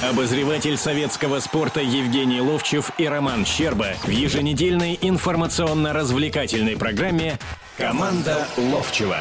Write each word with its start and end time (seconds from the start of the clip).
Обозреватель 0.00 0.76
советского 0.76 1.40
спорта 1.40 1.80
Евгений 1.80 2.40
Ловчев 2.40 2.92
и 2.98 3.08
Роман 3.08 3.44
Щерба 3.44 3.94
в 4.04 4.08
еженедельной 4.08 4.96
информационно-развлекательной 5.02 6.76
программе 6.76 7.36
«Команда 7.76 8.46
Ловчева». 8.56 9.18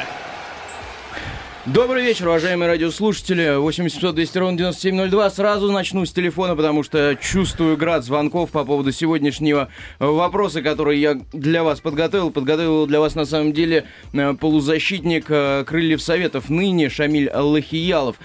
Добрый 1.66 2.04
вечер, 2.04 2.28
уважаемые 2.28 2.70
радиослушатели. 2.70 3.58
8700 3.58 4.16
200 4.16 4.38
ровно 4.38 4.58
9702. 4.58 5.30
Сразу 5.32 5.72
начну 5.72 6.06
с 6.06 6.14
телефона, 6.14 6.56
потому 6.56 6.84
что 6.84 7.18
чувствую 7.20 7.76
град 7.76 8.06
звонков 8.06 8.52
по 8.52 8.64
поводу 8.64 8.92
сегодняшнего 8.92 9.70
вопроса, 10.00 10.62
который 10.62 11.00
я 11.00 11.20
для 11.34 11.64
вас 11.64 11.82
подготовил. 11.82 12.30
Подготовил 12.32 12.86
для 12.86 13.02
вас, 13.02 13.16
на 13.16 13.26
самом 13.26 13.52
деле, 13.52 13.86
э, 14.14 14.34
полузащитник 14.36 15.26
э, 15.28 15.66
Крыльев 15.68 16.02
Советов, 16.02 16.50
ныне 16.50 16.88
Шамиль 16.90 17.30
Лахиялов. 17.34 18.16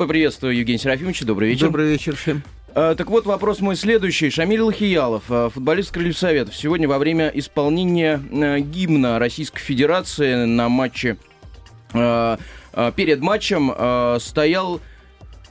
Поприветствую 0.00 0.56
Евгения 0.56 0.78
Серафимовича. 0.78 1.26
Добрый 1.26 1.50
вечер. 1.50 1.66
Добрый 1.66 1.90
вечер 1.90 2.16
всем. 2.16 2.42
А, 2.74 2.94
так 2.94 3.10
вот, 3.10 3.26
вопрос 3.26 3.60
мой 3.60 3.76
следующий. 3.76 4.30
Шамиль 4.30 4.62
Лахиялов, 4.62 5.24
а, 5.28 5.50
футболист 5.50 5.92
Крыльев 5.92 6.16
Советов, 6.16 6.56
сегодня 6.56 6.88
во 6.88 6.96
время 6.96 7.30
исполнения 7.34 8.18
а, 8.32 8.60
гимна 8.60 9.18
Российской 9.18 9.60
Федерации 9.60 10.46
на 10.46 10.70
матче 10.70 11.18
перед 11.92 13.20
матчем 13.20 14.20
стоял 14.20 14.80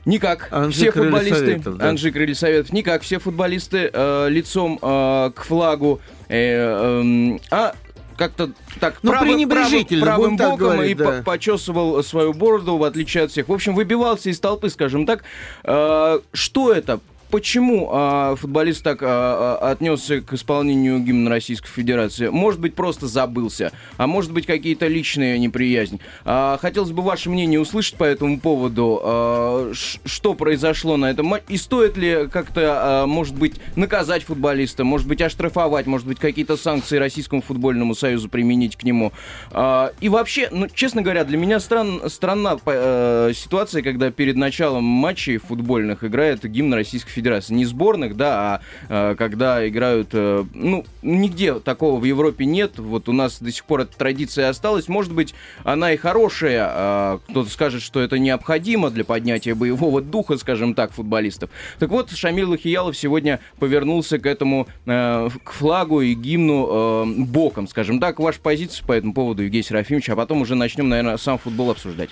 не 0.05 0.17
как 0.17 0.47
Анжи 0.51 0.71
все 0.71 0.91
футболисты, 0.93 1.35
Советов, 1.35 1.77
да. 1.77 1.89
Анжи 1.89 2.11
Крыльев 2.11 2.37
Советов, 2.39 2.73
не 2.73 2.81
как 2.81 3.03
все 3.03 3.19
футболисты 3.19 3.91
лицом 4.29 4.79
к 4.79 5.43
флагу, 5.45 6.01
э, 6.27 6.55
эм, 6.55 7.41
а 7.51 7.75
как-то 8.19 8.51
так 8.81 8.99
ну, 9.01 9.11
правым, 9.11 9.49
правым, 9.49 9.85
правым 10.01 10.37
боком 10.37 10.57
говорить, 10.57 10.91
и 10.91 10.93
да. 10.93 11.23
почесывал 11.23 12.03
свою 12.03 12.33
бороду, 12.33 12.77
в 12.77 12.83
отличие 12.83 13.23
от 13.23 13.31
всех. 13.31 13.47
В 13.47 13.53
общем, 13.53 13.73
выбивался 13.73 14.29
из 14.29 14.39
толпы, 14.41 14.69
скажем 14.69 15.05
так. 15.05 15.23
Э, 15.63 16.19
что 16.33 16.73
это? 16.73 16.99
Почему 17.29 17.89
а, 17.91 18.35
футболист 18.35 18.83
так 18.83 18.99
а, 19.01 19.57
отнесся 19.61 20.21
к 20.21 20.33
исполнению 20.33 20.99
гимна 20.99 21.29
Российской 21.29 21.69
Федерации? 21.69 22.29
Может 22.29 22.59
быть, 22.59 22.75
просто 22.75 23.07
забылся, 23.07 23.71
а 23.97 24.07
может 24.07 24.31
быть, 24.31 24.45
какие-то 24.45 24.87
личные 24.87 25.37
неприязни. 25.39 25.99
А, 26.25 26.57
хотелось 26.61 26.91
бы 26.91 27.01
ваше 27.03 27.29
мнение 27.29 27.59
услышать 27.59 27.95
по 27.95 28.03
этому 28.03 28.39
поводу. 28.39 28.99
А, 29.03 29.71
что 29.73 30.33
произошло 30.33 30.97
на 30.97 31.09
этом? 31.11 31.35
И 31.47 31.57
стоит 31.57 31.97
ли 31.97 32.27
как-то, 32.31 33.03
а, 33.03 33.05
может 33.05 33.35
быть, 33.35 33.55
наказать 33.75 34.23
футболиста, 34.23 34.83
может 34.83 35.07
быть, 35.07 35.21
оштрафовать, 35.21 35.85
может 35.85 36.07
быть, 36.07 36.19
какие-то 36.19 36.57
санкции 36.57 36.97
Российскому 36.97 37.41
футбольному 37.41 37.95
союзу 37.95 38.29
применить 38.29 38.75
к 38.75 38.83
нему? 38.83 39.13
А, 39.51 39.93
и 40.01 40.09
вообще, 40.09 40.49
ну, 40.51 40.67
честно 40.73 41.01
говоря, 41.01 41.23
для 41.23 41.37
меня 41.37 41.59
стран, 41.59 42.01
странна 42.09 42.57
а, 42.65 43.31
ситуация, 43.33 43.83
когда 43.83 44.11
перед 44.11 44.35
началом 44.35 44.83
матчей 44.83 45.37
футбольных 45.37 46.03
играет 46.03 46.43
гимн 46.43 46.73
Российской 46.73 47.11
Федерации 47.11 47.18
Федерации. 47.19 47.53
Не 47.53 47.65
сборных, 47.65 48.15
да, 48.15 48.61
а 48.89 49.11
э, 49.11 49.15
когда 49.15 49.67
играют... 49.67 50.09
Э, 50.13 50.45
ну, 50.53 50.85
нигде 51.01 51.59
такого 51.59 51.99
в 51.99 52.03
Европе 52.03 52.45
нет. 52.45 52.79
Вот 52.79 53.09
у 53.09 53.13
нас 53.13 53.39
до 53.39 53.51
сих 53.51 53.65
пор 53.65 53.81
эта 53.81 53.97
традиция 53.97 54.49
осталась. 54.49 54.87
Может 54.87 55.13
быть, 55.13 55.33
она 55.63 55.93
и 55.93 55.97
хорошая. 55.97 56.71
Э, 56.71 57.19
кто-то 57.29 57.49
скажет, 57.49 57.81
что 57.81 57.99
это 57.99 58.17
необходимо 58.17 58.89
для 58.89 59.03
поднятия 59.03 59.53
боевого 59.53 60.01
духа, 60.01 60.37
скажем 60.37 60.73
так, 60.73 60.91
футболистов. 60.91 61.49
Так 61.77 61.89
вот, 61.89 62.11
Шамиль 62.11 62.45
Лахиялов 62.45 62.97
сегодня 62.97 63.39
повернулся 63.59 64.19
к 64.19 64.25
этому, 64.25 64.67
э, 64.85 65.29
к 65.43 65.51
флагу 65.51 66.01
и 66.01 66.13
гимну 66.13 67.05
боком, 67.25 67.67
скажем 67.67 67.99
так. 67.99 68.19
Ваша 68.19 68.39
позиция 68.39 68.85
по 68.85 68.93
этому 68.93 69.13
поводу, 69.13 69.43
Евгений 69.43 69.63
Серафимович, 69.63 70.09
а 70.09 70.15
потом 70.15 70.41
уже 70.41 70.55
начнем, 70.55 70.89
наверное, 70.89 71.17
сам 71.17 71.37
футбол 71.37 71.71
обсуждать. 71.71 72.09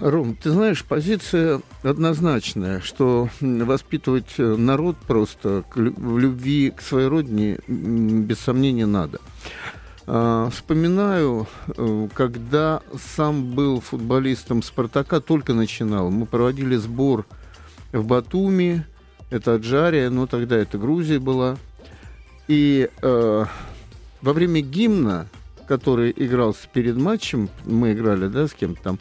Ром, 0.00 0.36
ты 0.36 0.50
знаешь, 0.50 0.82
позиция 0.84 1.60
однозначная, 1.82 2.80
что 2.80 3.28
воспитывать 3.40 4.34
э, 4.38 4.56
народ 4.56 4.96
просто 5.06 5.64
в 5.74 6.18
любви 6.18 6.70
к 6.70 6.80
своей 6.80 7.08
родине 7.08 7.58
без 7.68 8.38
сомнения 8.38 8.86
надо. 8.86 9.20
А, 10.06 10.48
вспоминаю, 10.48 11.46
э, 11.66 12.08
когда 12.14 12.80
сам 13.16 13.54
был 13.54 13.82
футболистом 13.82 14.62
«Спартака», 14.62 15.20
только 15.20 15.52
начинал. 15.52 16.10
Мы 16.10 16.24
проводили 16.24 16.76
сбор 16.76 17.26
в 17.92 18.06
Батуми, 18.06 18.86
это 19.28 19.54
Аджария, 19.54 20.08
но 20.08 20.26
тогда 20.26 20.56
это 20.56 20.78
Грузия 20.78 21.18
была. 21.18 21.58
И 22.48 22.88
э, 23.02 23.44
во 24.22 24.32
время 24.32 24.62
гимна 24.62 25.28
который 25.66 26.12
игрался 26.16 26.68
перед 26.72 26.96
матчем, 26.96 27.48
мы 27.64 27.92
играли, 27.92 28.28
да, 28.28 28.46
с 28.46 28.52
кем-то 28.52 28.82
там, 28.82 28.98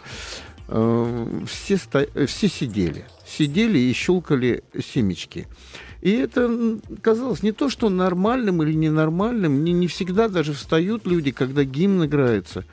э, 0.68 1.44
все, 1.47 1.78
сто... 1.78 2.06
все 2.28 2.47
сидели. 2.47 3.06
Сидели 3.25 3.79
и 3.79 3.94
щелкали 3.94 4.63
семечки. 4.84 5.47
И 6.01 6.12
это 6.12 6.79
казалось 7.01 7.44
не 7.44 7.53
то, 7.53 7.69
что 7.69 7.90
нормальным 7.90 8.62
или 8.62 8.74
ненормальным. 8.74 9.63
Не, 9.63 9.72
не 9.72 9.88
всегда 9.88 10.28
даже 10.28 10.51
встают 10.51 11.07
люди, 11.07 11.31
когда 11.31 11.63
гимн 11.63 12.06
играется. 12.06 12.66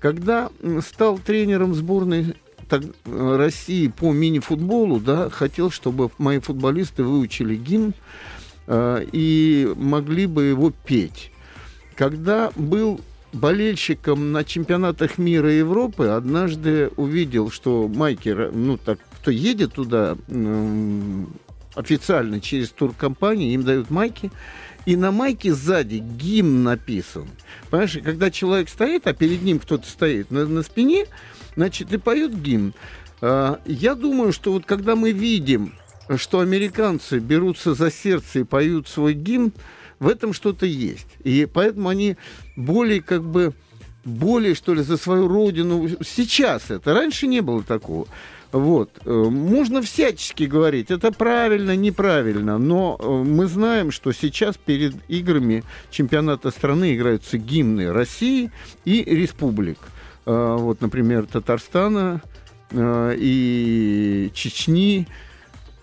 Когда 0.00 0.50
стал 0.80 1.18
тренером 1.18 1.74
сборной 1.74 2.34
так, 2.70 2.82
России 3.04 3.88
по 3.88 4.12
мини-футболу, 4.12 4.98
да, 4.98 5.28
хотел, 5.28 5.70
чтобы 5.70 6.10
мои 6.16 6.38
футболисты 6.38 7.02
выучили 7.02 7.54
гимн 7.54 7.92
э, 8.66 9.04
и 9.12 9.70
могли 9.76 10.26
бы 10.26 10.44
его 10.44 10.72
петь. 10.86 11.32
Когда 11.96 12.50
был 12.56 13.00
болельщиком 13.32 14.32
на 14.32 14.44
чемпионатах 14.44 15.18
мира 15.18 15.52
и 15.52 15.58
Европы 15.58 16.06
однажды 16.06 16.90
увидел, 16.96 17.50
что 17.50 17.88
майки, 17.88 18.28
ну 18.28 18.76
так, 18.76 18.98
кто 19.20 19.30
едет 19.30 19.74
туда 19.74 20.16
официально 21.74 22.40
через 22.40 22.70
туркомпанию, 22.70 23.52
им 23.52 23.62
дают 23.62 23.90
майки, 23.90 24.30
и 24.86 24.96
на 24.96 25.12
майке 25.12 25.54
сзади 25.54 25.96
гимн 25.96 26.62
написан. 26.64 27.28
Понимаешь, 27.70 27.98
когда 28.02 28.30
человек 28.30 28.68
стоит, 28.68 29.06
а 29.06 29.12
перед 29.12 29.42
ним 29.42 29.58
кто-то 29.58 29.88
стоит 29.88 30.30
на, 30.30 30.46
на 30.46 30.62
спине, 30.62 31.06
значит, 31.54 31.92
и 31.92 31.98
поют 31.98 32.32
гимн. 32.32 32.74
А, 33.20 33.60
я 33.66 33.94
думаю, 33.94 34.32
что 34.32 34.52
вот 34.52 34.64
когда 34.64 34.96
мы 34.96 35.12
видим, 35.12 35.74
что 36.16 36.40
американцы 36.40 37.18
берутся 37.18 37.74
за 37.74 37.90
сердце 37.90 38.40
и 38.40 38.44
поют 38.44 38.88
свой 38.88 39.14
гимн, 39.14 39.52
в 40.00 40.08
этом 40.08 40.32
что-то 40.32 40.66
есть. 40.66 41.06
И 41.22 41.46
поэтому 41.46 41.88
они 41.88 42.16
более 42.56 43.00
как 43.00 43.22
бы 43.22 43.54
более, 44.04 44.54
что 44.54 44.74
ли, 44.74 44.82
за 44.82 44.96
свою 44.96 45.28
родину. 45.28 45.88
Сейчас 46.02 46.70
это. 46.70 46.94
Раньше 46.94 47.26
не 47.26 47.40
было 47.42 47.62
такого. 47.62 48.06
Вот. 48.52 48.90
Э, 49.04 49.10
можно 49.10 49.80
всячески 49.80 50.44
говорить, 50.44 50.90
это 50.90 51.12
правильно, 51.12 51.76
неправильно, 51.76 52.58
но 52.58 52.96
э, 52.98 53.08
мы 53.08 53.46
знаем, 53.46 53.92
что 53.92 54.10
сейчас 54.12 54.56
перед 54.56 54.94
играми 55.08 55.62
чемпионата 55.90 56.50
страны 56.50 56.96
играются 56.96 57.38
гимны 57.38 57.92
России 57.92 58.50
и 58.84 59.04
республик. 59.04 59.78
Э, 60.26 60.56
вот, 60.58 60.80
например, 60.80 61.26
Татарстана 61.26 62.22
и 62.72 64.30
Чечни, 64.32 65.08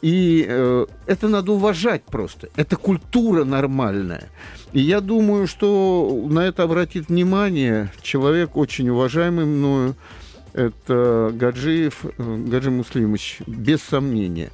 и 0.02 0.46
э, 0.48 0.86
это 1.06 1.28
надо 1.28 1.54
уважать 1.54 2.04
просто. 2.04 2.50
Это 2.56 2.76
культура 2.76 3.44
нормальная. 3.44 4.30
И 4.74 4.80
я 4.80 5.02
думаю, 5.02 5.48
что 5.48 6.26
на 6.30 6.42
это 6.42 6.64
обратит 6.64 7.10
внимание 7.10 7.92
человек, 8.02 8.58
очень 8.58 8.90
уважаемый 8.90 9.46
мною, 9.46 9.96
это 10.54 11.32
Гаджиев, 11.34 12.06
э, 12.06 12.38
Гаджи 12.48 12.72
Муслимович, 12.72 13.40
без 13.48 13.82
сомнения. 13.82 14.52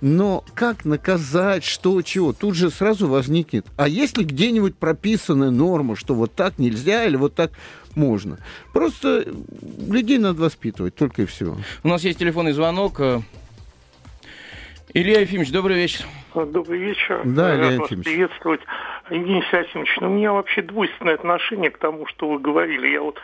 Но 0.00 0.44
как 0.54 0.84
наказать, 0.84 1.62
что, 1.62 2.00
чего? 2.02 2.32
Тут 2.32 2.54
же 2.54 2.70
сразу 2.70 3.06
возникнет. 3.06 3.66
А 3.76 3.86
если 3.86 4.24
где-нибудь 4.24 4.76
прописана 4.76 5.50
норма, 5.50 5.94
что 5.94 6.14
вот 6.14 6.34
так 6.34 6.58
нельзя 6.58 7.04
или 7.04 7.16
вот 7.16 7.34
так 7.34 7.52
можно? 7.94 8.38
Просто 8.72 9.26
людей 9.88 10.18
надо 10.18 10.40
воспитывать, 10.40 10.94
только 10.94 11.22
и 11.22 11.26
всего. 11.26 11.58
У 11.82 11.88
нас 11.88 12.02
есть 12.02 12.18
телефонный 12.18 12.52
звонок. 12.52 13.00
Илья 14.92 15.20
Ефимович, 15.20 15.52
добрый 15.52 15.76
вечер. 15.76 16.04
Добрый 16.34 16.78
вечер. 16.80 17.20
Да, 17.24 17.54
Илья 17.54 17.66
Ефимович. 17.72 17.96
вас 17.96 18.04
приветствовать. 18.04 18.60
Евгений 19.08 19.44
Серафимович, 19.48 19.96
ну, 20.00 20.10
у 20.10 20.14
меня 20.14 20.32
вообще 20.32 20.62
двойственное 20.62 21.14
отношение 21.14 21.70
к 21.70 21.78
тому, 21.78 22.06
что 22.06 22.28
вы 22.28 22.40
говорили. 22.40 22.88
Я 22.88 23.02
вот 23.02 23.16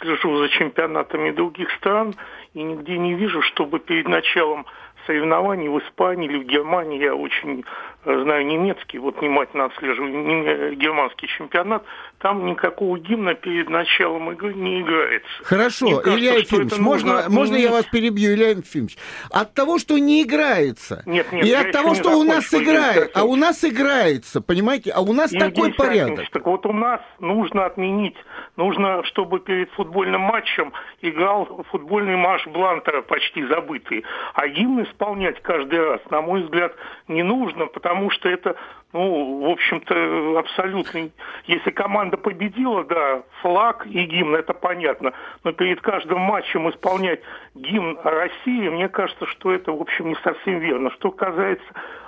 слежу 0.00 0.36
за 0.36 0.50
чемпионатами 0.50 1.30
других 1.30 1.70
стран 1.72 2.14
и 2.52 2.62
нигде 2.62 2.98
не 2.98 3.14
вижу, 3.14 3.40
чтобы 3.40 3.78
перед 3.78 4.06
началом 4.06 4.66
соревнований 5.06 5.68
в 5.68 5.78
Испании 5.78 6.28
или 6.28 6.38
в 6.38 6.46
Германии, 6.46 7.02
я 7.02 7.14
очень 7.14 7.64
э, 8.04 8.22
знаю 8.22 8.46
немецкий, 8.46 8.98
вот 8.98 9.18
внимательно 9.20 9.66
отслеживаю 9.66 10.76
германский 10.76 11.26
чемпионат, 11.28 11.84
там 12.24 12.46
никакого 12.46 12.98
гимна 12.98 13.34
перед 13.34 13.68
началом 13.68 14.30
игры 14.30 14.54
не 14.54 14.80
играется. 14.80 15.28
Хорошо, 15.42 15.98
кажется, 15.98 16.18
Илья 16.18 16.34
Ефимович, 16.36 16.78
можно, 16.78 17.24
можно 17.28 17.54
я 17.54 17.70
вас 17.70 17.84
перебью, 17.84 18.32
Илья 18.32 18.48
Ефимович? 18.48 18.96
От 19.30 19.52
того, 19.52 19.78
что 19.78 19.98
не 19.98 20.22
играется, 20.22 21.02
нет, 21.04 21.30
нет, 21.32 21.44
и 21.44 21.52
от 21.52 21.72
того, 21.72 21.94
что 21.94 22.18
у 22.18 22.22
нас 22.22 22.54
играет, 22.54 23.10
а 23.14 23.24
у 23.24 23.36
нас 23.36 23.62
играется, 23.62 24.40
понимаете, 24.40 24.90
а 24.92 25.02
у 25.02 25.12
нас 25.12 25.32
Евгений 25.32 25.52
такой 25.52 25.74
порядок. 25.74 26.30
Так 26.30 26.46
вот 26.46 26.64
у 26.64 26.72
нас 26.72 27.02
нужно 27.20 27.66
отменить, 27.66 28.16
нужно, 28.56 29.04
чтобы 29.04 29.40
перед 29.40 29.70
футбольным 29.72 30.22
матчем 30.22 30.72
играл 31.02 31.66
футбольный 31.70 32.16
марш 32.16 32.46
Блантера, 32.46 33.02
почти 33.02 33.44
забытый, 33.48 34.02
а 34.32 34.48
гимн 34.48 34.84
исполнять 34.84 35.42
каждый 35.42 35.78
раз? 35.78 36.00
На 36.08 36.22
мой 36.22 36.44
взгляд, 36.44 36.72
не 37.06 37.22
нужно, 37.22 37.66
потому 37.66 38.10
что 38.12 38.30
это, 38.30 38.56
ну, 38.94 39.40
в 39.40 39.50
общем-то, 39.50 40.38
абсолютно... 40.38 41.10
Если 41.46 41.70
команда 41.70 42.16
победила, 42.16 42.84
да, 42.84 43.24
флаг 43.42 43.86
и 43.86 44.04
гимн, 44.04 44.36
это 44.36 44.54
понятно. 44.54 45.12
Но 45.42 45.52
перед 45.52 45.80
каждым 45.80 46.20
матчем 46.20 46.70
исполнять 46.70 47.20
гимн 47.56 47.98
России, 48.04 48.68
мне 48.68 48.88
кажется, 48.88 49.26
что 49.26 49.52
это, 49.52 49.72
в 49.72 49.80
общем, 49.82 50.10
не 50.10 50.16
совсем 50.22 50.60
верно. 50.60 50.92
Что 50.92 51.10
касается 51.10 51.66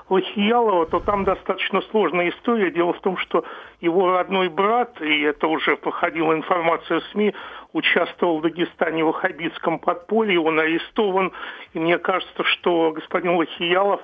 Лохиялова, 0.09 0.87
то 0.87 1.01
там 1.01 1.25
достаточно 1.25 1.81
сложная 1.91 2.31
история. 2.31 2.71
Дело 2.71 2.93
в 2.93 3.01
том, 3.01 3.17
что 3.17 3.45
его 3.81 4.13
родной 4.13 4.49
брат, 4.49 5.01
и 5.03 5.23
это 5.23 5.49
уже 5.49 5.77
проходила 5.77 6.35
информация 6.35 7.01
в 7.01 7.05
СМИ, 7.07 7.35
участвовал 7.73 8.39
в 8.39 8.43
Дагестане 8.43 9.03
в 9.03 9.09
ваххабитском 9.09 9.81
подполье, 9.81 10.39
он 10.39 10.61
арестован. 10.61 11.33
И 11.75 11.81
мне 11.81 11.99
кажется, 11.99 12.45
что 12.45 12.93
господин 12.93 13.33
Лохиялов 13.33 14.01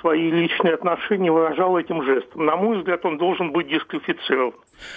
свои 0.00 0.30
личные 0.30 0.74
отношения 0.74 1.30
выражал 1.30 1.76
этим 1.78 2.02
жестом. 2.02 2.46
На 2.46 2.56
мой 2.56 2.78
взгляд, 2.78 3.04
он 3.04 3.18
должен 3.18 3.52
быть 3.52 3.68
дисквалифицирован. 3.68 4.54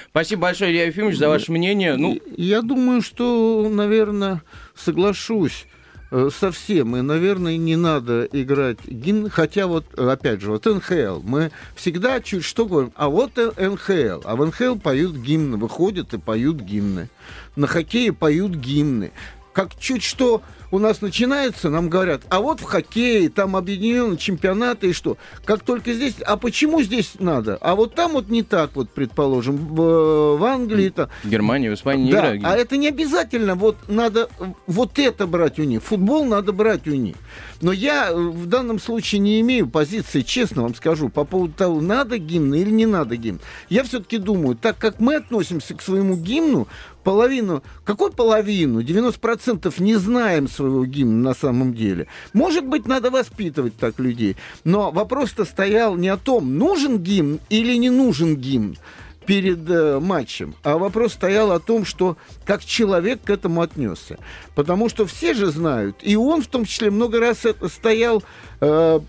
Спасибо 0.10 0.44
большое, 0.44 0.72
Илья 0.72 0.86
Ефимович, 0.86 1.18
за 1.18 1.30
ваше 1.30 1.52
мнение. 1.52 1.96
Ну... 1.98 2.18
Я 2.38 2.62
думаю, 2.62 3.02
что, 3.02 3.68
наверное, 3.70 4.42
соглашусь 4.76 5.68
Э, 6.16 6.30
совсем, 6.32 6.96
и, 6.96 7.02
наверное, 7.02 7.58
не 7.58 7.76
надо 7.76 8.26
играть 8.32 8.78
гимн, 8.86 9.32
хотя 9.32 9.66
вот, 9.66 9.98
опять 9.98 10.42
же, 10.42 10.52
вот 10.52 10.64
НХЛ, 10.64 11.22
мы 11.24 11.50
всегда 11.76 12.20
чуть 12.22 12.44
что 12.44 12.68
говорим, 12.68 12.92
а 12.96 13.10
вот 13.10 13.36
НХЛ, 13.36 14.22
а 14.24 14.36
в 14.36 14.46
НХЛ 14.46 14.76
поют 14.76 15.16
гимны, 15.16 15.58
выходят 15.58 16.14
и 16.14 16.20
поют 16.20 16.58
гимны, 16.58 17.10
на 17.56 17.66
хоккее 17.66 18.14
поют 18.14 18.52
гимны, 18.52 19.12
как 19.54 19.76
чуть 19.80 20.04
что 20.04 20.44
у 20.74 20.80
нас 20.80 21.02
начинается, 21.02 21.70
нам 21.70 21.88
говорят, 21.88 22.24
а 22.30 22.42
вот 22.42 22.60
в 22.60 22.64
хоккее, 22.64 23.30
там 23.30 23.56
объединенные 23.56 24.18
чемпионаты 24.18 24.90
и 24.90 24.94
что. 24.94 25.18
Как 25.46 25.62
только 25.62 25.94
здесь, 25.94 26.16
а 26.26 26.36
почему 26.36 26.82
здесь 26.82 27.12
надо? 27.20 27.60
А 27.62 27.76
вот 27.76 27.94
там 27.94 28.14
вот 28.14 28.30
не 28.30 28.42
так, 28.42 28.72
вот, 28.74 28.90
предположим, 28.90 29.56
в, 29.56 30.38
в 30.38 30.44
Англии. 30.44 30.90
-то... 30.90 31.10
В 31.24 31.30
Германии, 31.30 31.70
в 31.70 31.76
Испании 31.76 32.12
да, 32.12 32.32
не 32.32 32.38
играют. 32.38 32.44
А 32.44 32.58
это 32.58 32.78
не 32.78 32.88
обязательно, 32.88 33.54
вот 33.54 33.78
надо 33.88 34.30
вот 34.66 34.98
это 34.98 35.28
брать 35.28 35.60
у 35.60 35.64
них. 35.64 35.84
Футбол 35.84 36.26
надо 36.26 36.54
брать 36.54 36.88
у 36.88 36.96
них. 36.96 37.18
Но 37.62 37.72
я 37.72 38.12
в 38.12 38.48
данном 38.48 38.80
случае 38.80 39.20
не 39.20 39.40
имею 39.42 39.70
позиции, 39.70 40.22
честно 40.22 40.64
вам 40.64 40.74
скажу, 40.74 41.10
по 41.10 41.24
поводу 41.24 41.54
того, 41.54 41.82
надо 41.82 42.18
гимн 42.18 42.56
или 42.56 42.72
не 42.72 42.88
надо 42.88 43.16
гимн. 43.16 43.40
Я 43.70 43.84
все-таки 43.84 44.18
думаю, 44.18 44.56
так 44.56 44.80
как 44.80 45.00
мы 45.00 45.18
относимся 45.18 45.76
к 45.76 45.84
своему 45.84 46.16
гимну, 46.16 46.68
половину, 47.04 47.64
какой 47.86 48.12
половину? 48.12 48.82
90% 48.82 49.74
не 49.82 49.96
знаем 49.96 50.48
своего 50.48 50.86
гимна 50.86 51.30
на 51.30 51.34
самом 51.34 51.74
деле. 51.74 52.08
Может 52.34 52.66
быть, 52.66 52.88
надо 52.88 53.12
воспитывать 53.12 53.78
так 53.78 54.00
людей. 54.00 54.38
Но 54.64 54.92
вопрос-то 54.92 55.46
стоял 55.46 55.96
не 55.96 56.10
о 56.10 56.18
том, 56.18 56.58
нужен 56.58 57.00
гимн 57.00 57.40
или 57.50 57.76
не 57.76 57.90
нужен 57.90 58.36
гимн 58.36 58.78
перед 59.26 59.70
э, 59.70 60.00
матчем, 60.00 60.56
а 60.64 60.78
вопрос 60.78 61.14
стоял 61.14 61.52
о 61.52 61.60
том, 61.60 61.86
что 61.86 62.18
как 62.46 62.64
человек 62.64 63.22
к 63.24 63.30
этому 63.30 63.62
отнесся. 63.62 64.18
Потому 64.56 64.90
что 64.90 65.06
все 65.06 65.34
же 65.34 65.48
знают, 65.48 65.98
и 66.02 66.16
он 66.16 66.42
в 66.42 66.48
том 66.48 66.66
числе 66.66 66.92
много 66.92 67.20
раз 67.20 67.44
стоял, 67.70 68.24
э, 68.62 69.00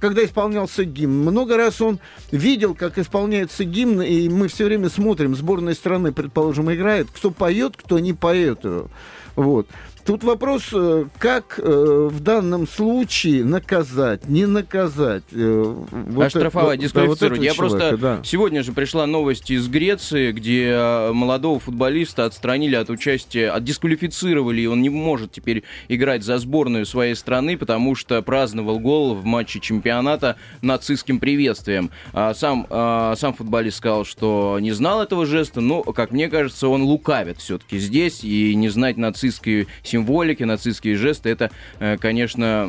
когда 0.00 0.24
исполнялся 0.24 0.84
гимн, 0.84 1.22
много 1.22 1.56
раз 1.56 1.80
он 1.80 1.98
видел, 2.30 2.74
как 2.74 2.98
исполняется 2.98 3.64
гимн, 3.64 4.02
и 4.02 4.28
мы 4.28 4.48
все 4.48 4.64
время 4.64 4.88
смотрим, 4.88 5.34
сборная 5.34 5.74
страны, 5.74 6.12
предположим, 6.12 6.72
играет, 6.72 7.08
кто 7.12 7.30
поет, 7.30 7.76
кто 7.76 7.98
не 7.98 8.12
поет. 8.12 8.60
Вот. 9.34 9.68
Тут 10.06 10.22
вопрос, 10.22 10.68
э, 10.72 11.06
как 11.18 11.58
э, 11.60 12.08
в 12.12 12.20
данном 12.20 12.68
случае 12.68 13.44
наказать, 13.44 14.28
не 14.28 14.46
наказать. 14.46 15.24
Э, 15.32 15.74
вот 15.90 16.26
Оштрафовать, 16.26 16.78
дисквалифицировать. 16.78 17.40
Да, 17.40 17.40
вот 17.40 17.44
Я 17.44 17.54
человека, 17.54 17.78
просто... 17.88 17.96
Да. 17.96 18.20
Сегодня 18.24 18.62
же 18.62 18.72
пришла 18.72 19.06
новость 19.06 19.50
из 19.50 19.66
Греции, 19.66 20.30
где 20.30 21.10
молодого 21.12 21.58
футболиста 21.58 22.24
отстранили 22.24 22.76
от 22.76 22.88
участия, 22.88 23.50
отдисквалифицировали, 23.50 24.60
и 24.60 24.66
он 24.66 24.80
не 24.80 24.90
может 24.90 25.32
теперь 25.32 25.64
играть 25.88 26.22
за 26.22 26.38
сборную 26.38 26.86
своей 26.86 27.16
страны, 27.16 27.58
потому 27.58 27.96
что 27.96 28.22
праздновал 28.22 28.78
гол 28.78 29.16
в 29.16 29.24
матче 29.24 29.58
чемпионата 29.58 30.36
нацистским 30.62 31.18
приветствием. 31.18 31.90
А 32.12 32.32
сам, 32.34 32.66
сам 32.70 33.34
футболист 33.34 33.78
сказал, 33.78 34.04
что 34.04 34.58
не 34.60 34.70
знал 34.70 35.02
этого 35.02 35.26
жеста, 35.26 35.60
но, 35.60 35.82
как 35.82 36.12
мне 36.12 36.28
кажется, 36.28 36.68
он 36.68 36.82
лукавит 36.82 37.38
все-таки 37.38 37.78
здесь, 37.78 38.22
и 38.22 38.54
не 38.54 38.68
знать 38.68 38.98
нацистскую 38.98 39.66
символики, 39.96 40.42
нацистские 40.42 40.96
жесты, 40.96 41.30
это, 41.30 41.50
э, 41.80 41.96
конечно, 41.96 42.66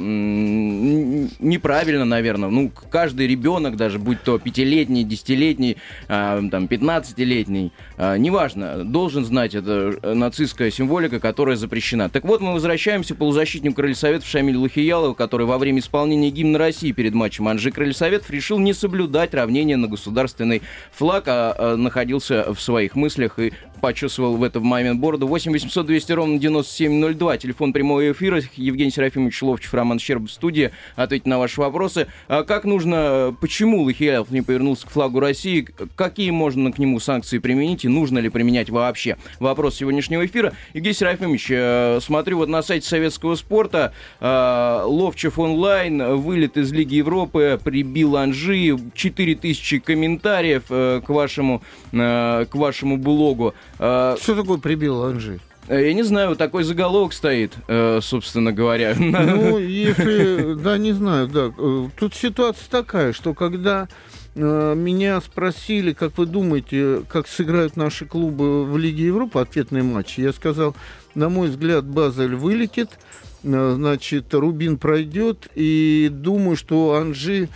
неправильно, 1.39 2.05
наверное. 2.05 2.49
Ну, 2.49 2.71
каждый 2.89 3.27
ребенок, 3.27 3.75
даже 3.75 3.99
будь 3.99 4.21
то 4.23 4.39
пятилетний, 4.39 5.03
десятилетний, 5.03 5.77
а, 6.07 6.41
там, 6.49 6.67
пятнадцатилетний, 6.67 7.73
а, 7.97 8.15
неважно, 8.17 8.85
должен 8.85 9.25
знать 9.25 9.55
это 9.55 9.99
нацистская 10.03 10.71
символика, 10.71 11.19
которая 11.19 11.57
запрещена. 11.57 12.09
Так 12.09 12.23
вот, 12.23 12.41
мы 12.41 12.53
возвращаемся 12.53 13.13
к 13.13 13.17
полузащитнику 13.17 13.75
Крыльсоветов 13.75 14.27
Шамилю 14.27 14.61
Лухиялову, 14.61 15.13
который 15.13 15.45
во 15.45 15.57
время 15.57 15.79
исполнения 15.79 16.29
гимна 16.29 16.57
России 16.57 16.93
перед 16.93 17.13
матчем 17.13 17.47
Анжи 17.47 17.71
Крыльсоветов 17.71 18.29
решил 18.29 18.57
не 18.57 18.73
соблюдать 18.73 19.33
равнение 19.33 19.75
на 19.75 19.87
государственный 19.87 20.61
флаг, 20.91 21.25
а 21.27 21.75
находился 21.75 22.53
в 22.53 22.61
своих 22.61 22.95
мыслях 22.95 23.37
и 23.39 23.51
почесывал 23.79 24.37
в 24.37 24.43
этот 24.43 24.63
момент 24.63 24.99
бороду. 24.99 25.27
8 25.27 25.51
800 25.51 25.85
200 25.85 26.11
ровно 26.13 26.39
9702. 26.39 27.37
Телефон 27.37 27.73
прямого 27.73 28.11
эфира. 28.11 28.41
Евгений 28.55 28.91
Серафимович 28.91 29.41
Ловчев, 29.41 29.73
Роман 29.73 29.99
Щерб 29.99 30.27
в 30.27 30.31
студии. 30.31 30.71
Ответить 30.95 31.27
на 31.27 31.39
ваши 31.39 31.59
вопросы. 31.59 32.07
А 32.27 32.43
как 32.43 32.65
нужно, 32.65 33.35
почему 33.39 33.83
Лохиялов 33.83 34.31
не 34.31 34.41
повернулся 34.41 34.87
к 34.87 34.89
флагу 34.89 35.19
России? 35.19 35.67
Какие 35.95 36.31
можно 36.31 36.71
к 36.71 36.77
нему 36.77 36.99
санкции 36.99 37.39
применить 37.39 37.85
и 37.85 37.87
нужно 37.87 38.19
ли 38.19 38.29
применять 38.29 38.69
вообще? 38.69 39.17
Вопрос 39.39 39.75
сегодняшнего 39.77 40.25
эфира. 40.25 40.53
Евгений 40.73 40.95
Серафимович, 40.95 41.47
э, 41.49 41.99
смотрю 42.01 42.37
вот 42.37 42.49
на 42.49 42.61
сайте 42.61 42.87
советского 42.87 43.35
спорта. 43.35 43.93
Э, 44.19 44.83
Ловчев 44.85 45.39
онлайн, 45.39 46.15
вылет 46.17 46.57
из 46.57 46.71
Лиги 46.71 46.95
Европы, 46.95 47.59
прибил 47.63 48.17
Анжи, 48.17 48.77
4000 48.93 49.79
комментариев 49.79 50.63
э, 50.69 51.01
к 51.05 51.09
вашему, 51.09 51.61
к 51.91 52.49
вашему 52.53 52.97
блогу. 52.97 53.53
А, 53.79 54.15
Что 54.21 54.35
такое 54.35 54.57
прибил 54.57 55.03
Анжи? 55.03 55.39
Э, 55.67 55.85
я 55.85 55.93
не 55.93 56.03
знаю, 56.03 56.29
вот 56.29 56.37
такой 56.37 56.63
заголовок 56.63 57.13
стоит, 57.13 57.53
э, 57.67 57.99
собственно 58.01 58.53
говоря. 58.53 58.95
Ну, 58.97 59.57
если, 59.59 60.55
да, 60.55 60.77
не 60.77 60.93
знаю, 60.93 61.27
да. 61.27 61.51
Э, 61.57 61.89
тут 61.97 62.15
ситуация 62.15 62.67
такая, 62.69 63.13
что 63.13 63.33
когда 63.33 63.87
меня 64.35 65.19
спросили, 65.19 65.93
как 65.93 66.19
вы 66.19 66.27
думаете, 66.27 67.01
как 67.09 67.27
сыграют 67.27 67.75
наши 67.75 68.05
клубы 68.05 68.65
в 68.65 68.77
Лиге 68.77 69.07
Европы, 69.07 69.39
ответные 69.39 69.81
матчи, 69.81 70.21
я 70.21 70.31
сказал, 70.31 70.75
на 71.15 71.27
мой 71.27 71.49
взгляд, 71.49 71.85
Базель 71.85 72.35
вылетит, 72.35 72.99
значит, 73.41 74.31
Рубин 74.35 74.77
пройдет, 74.77 75.47
и 75.55 76.09
думаю, 76.11 76.55
что 76.55 76.93
Анжи 76.93 77.49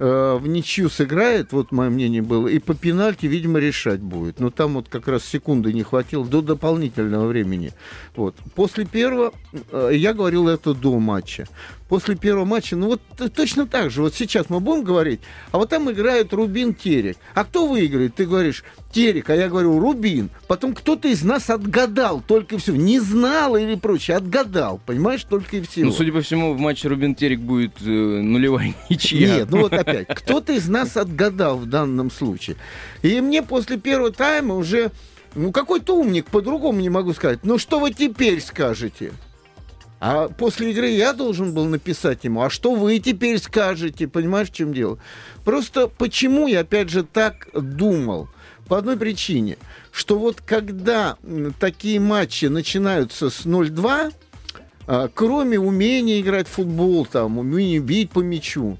э, 0.00 0.38
в 0.40 0.46
ничью 0.48 0.90
сыграет, 0.90 1.52
вот 1.52 1.70
мое 1.70 1.90
мнение 1.90 2.22
было, 2.22 2.48
и 2.48 2.58
по 2.58 2.74
пенальти, 2.74 3.26
видимо, 3.26 3.60
решать 3.60 4.00
будет. 4.00 4.40
Но 4.40 4.50
там 4.50 4.74
вот 4.74 4.88
как 4.88 5.06
раз 5.06 5.24
секунды 5.24 5.72
не 5.72 5.82
хватило 5.82 6.24
до 6.24 6.42
дополнительного 6.42 7.28
времени. 7.28 7.72
Вот. 8.16 8.34
После 8.54 8.84
первого, 8.86 9.32
э, 9.70 9.90
я 9.94 10.14
говорил 10.14 10.48
это 10.48 10.74
до 10.74 10.98
матча 10.98 11.46
после 11.90 12.14
первого 12.14 12.44
матча, 12.44 12.76
ну 12.76 12.86
вот 12.86 13.02
точно 13.34 13.66
так 13.66 13.90
же, 13.90 14.00
вот 14.02 14.14
сейчас 14.14 14.48
мы 14.48 14.60
будем 14.60 14.84
говорить, 14.84 15.20
а 15.50 15.58
вот 15.58 15.70
там 15.70 15.90
играет 15.90 16.32
Рубин 16.32 16.72
Терек. 16.72 17.16
А 17.34 17.44
кто 17.44 17.66
выиграет? 17.66 18.14
Ты 18.14 18.26
говоришь 18.26 18.62
Терек, 18.92 19.28
а 19.28 19.34
я 19.34 19.48
говорю 19.48 19.80
Рубин. 19.80 20.30
Потом 20.46 20.72
кто-то 20.72 21.08
из 21.08 21.24
нас 21.24 21.50
отгадал 21.50 22.22
только 22.24 22.54
и 22.54 22.58
все. 22.58 22.76
Не 22.76 23.00
знал 23.00 23.56
или 23.56 23.74
прочее, 23.74 24.18
отгадал, 24.18 24.80
понимаешь, 24.86 25.24
только 25.24 25.56
и 25.56 25.62
все. 25.62 25.84
Ну, 25.84 25.90
судя 25.90 26.12
по 26.12 26.22
всему, 26.22 26.54
в 26.54 26.60
матче 26.60 26.86
Рубин 26.86 27.16
Терек 27.16 27.40
будет 27.40 27.72
э, 27.82 27.90
нулевая 27.90 28.72
ничья. 28.88 29.38
Нет, 29.38 29.48
ну 29.50 29.62
вот 29.62 29.72
опять, 29.72 30.06
кто-то 30.06 30.52
из 30.52 30.68
нас 30.68 30.96
отгадал 30.96 31.58
в 31.58 31.66
данном 31.66 32.12
случае. 32.12 32.56
И 33.02 33.20
мне 33.20 33.42
после 33.42 33.78
первого 33.78 34.12
тайма 34.12 34.54
уже, 34.54 34.92
ну 35.34 35.50
какой-то 35.50 35.96
умник, 35.96 36.26
по-другому 36.26 36.80
не 36.80 36.88
могу 36.88 37.12
сказать. 37.14 37.40
Ну 37.42 37.58
что 37.58 37.80
вы 37.80 37.92
теперь 37.92 38.40
скажете? 38.40 39.10
А 40.00 40.28
после 40.28 40.70
игры 40.70 40.88
я 40.88 41.12
должен 41.12 41.52
был 41.52 41.66
написать 41.66 42.24
ему, 42.24 42.40
а 42.40 42.48
что 42.48 42.74
вы 42.74 42.98
теперь 42.98 43.38
скажете, 43.38 44.08
понимаешь, 44.08 44.48
в 44.48 44.54
чем 44.54 44.72
дело? 44.72 44.98
Просто 45.44 45.88
почему 45.88 46.46
я, 46.46 46.60
опять 46.60 46.88
же, 46.88 47.04
так 47.04 47.48
думал? 47.52 48.28
По 48.66 48.78
одной 48.78 48.96
причине, 48.96 49.58
что 49.92 50.18
вот 50.18 50.40
когда 50.40 51.18
такие 51.58 52.00
матчи 52.00 52.46
начинаются 52.46 53.28
с 53.28 53.44
0-2, 53.44 54.14
а, 54.86 55.08
кроме 55.12 55.58
умения 55.58 56.20
играть 56.20 56.48
в 56.48 56.52
футбол, 56.52 57.04
там, 57.04 57.38
умения 57.38 57.80
бить 57.80 58.10
по 58.10 58.20
мячу, 58.20 58.78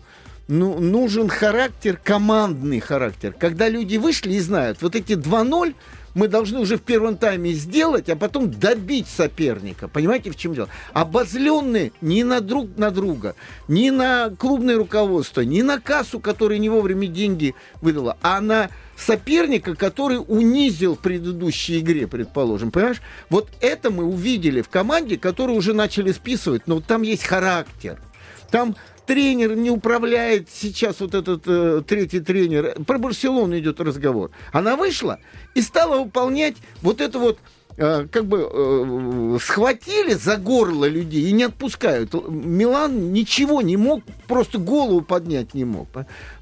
ну, 0.48 0.78
нужен 0.80 1.28
характер, 1.28 2.00
командный 2.02 2.80
характер. 2.80 3.34
Когда 3.38 3.68
люди 3.68 3.96
вышли 3.96 4.34
и 4.34 4.40
знают, 4.40 4.80
вот 4.80 4.96
эти 4.96 5.12
2-0 5.12 5.74
мы 6.14 6.28
должны 6.28 6.58
уже 6.60 6.76
в 6.76 6.82
первом 6.82 7.16
тайме 7.16 7.52
сделать, 7.52 8.08
а 8.08 8.16
потом 8.16 8.50
добить 8.50 9.08
соперника. 9.08 9.88
Понимаете, 9.88 10.30
в 10.30 10.36
чем 10.36 10.54
дело? 10.54 10.68
Обозленные 10.92 11.92
ни 12.00 12.22
на 12.22 12.40
друг 12.40 12.76
на 12.76 12.90
друга, 12.90 13.34
ни 13.68 13.90
на 13.90 14.30
клубное 14.30 14.76
руководство, 14.76 15.42
ни 15.42 15.62
на 15.62 15.80
кассу, 15.80 16.20
которая 16.20 16.58
не 16.58 16.68
вовремя 16.68 17.06
деньги 17.06 17.54
выдала, 17.80 18.16
а 18.22 18.40
на 18.40 18.70
соперника, 18.96 19.74
который 19.74 20.18
унизил 20.18 20.94
в 20.94 21.00
предыдущей 21.00 21.80
игре, 21.80 22.06
предположим. 22.06 22.70
Понимаешь? 22.70 23.00
Вот 23.28 23.48
это 23.60 23.90
мы 23.90 24.04
увидели 24.04 24.62
в 24.62 24.68
команде, 24.68 25.16
которую 25.16 25.56
уже 25.56 25.72
начали 25.72 26.12
списывать, 26.12 26.66
но 26.66 26.80
там 26.80 27.02
есть 27.02 27.24
характер. 27.24 27.98
Там 28.50 28.76
тренер 29.10 29.56
не 29.56 29.70
управляет 29.70 30.48
сейчас 30.48 31.00
вот 31.00 31.16
этот 31.16 31.42
э, 31.46 31.82
третий 31.84 32.20
тренер. 32.20 32.76
Про 32.86 32.98
Барселону 32.98 33.58
идет 33.58 33.80
разговор. 33.80 34.30
Она 34.52 34.76
вышла 34.76 35.18
и 35.56 35.62
стала 35.62 36.04
выполнять 36.04 36.58
вот 36.80 37.00
это 37.00 37.18
вот 37.18 37.40
Э, 37.82 38.06
как 38.10 38.26
бы 38.26 38.46
э, 38.52 39.38
схватили 39.40 40.12
за 40.12 40.36
горло 40.36 40.84
людей 40.84 41.30
и 41.30 41.32
не 41.32 41.44
отпускают. 41.44 42.12
Милан 42.28 43.12
ничего 43.12 43.62
не 43.62 43.78
мог, 43.78 44.02
просто 44.26 44.58
голову 44.58 45.00
поднять 45.00 45.54
не 45.54 45.64
мог. 45.64 45.88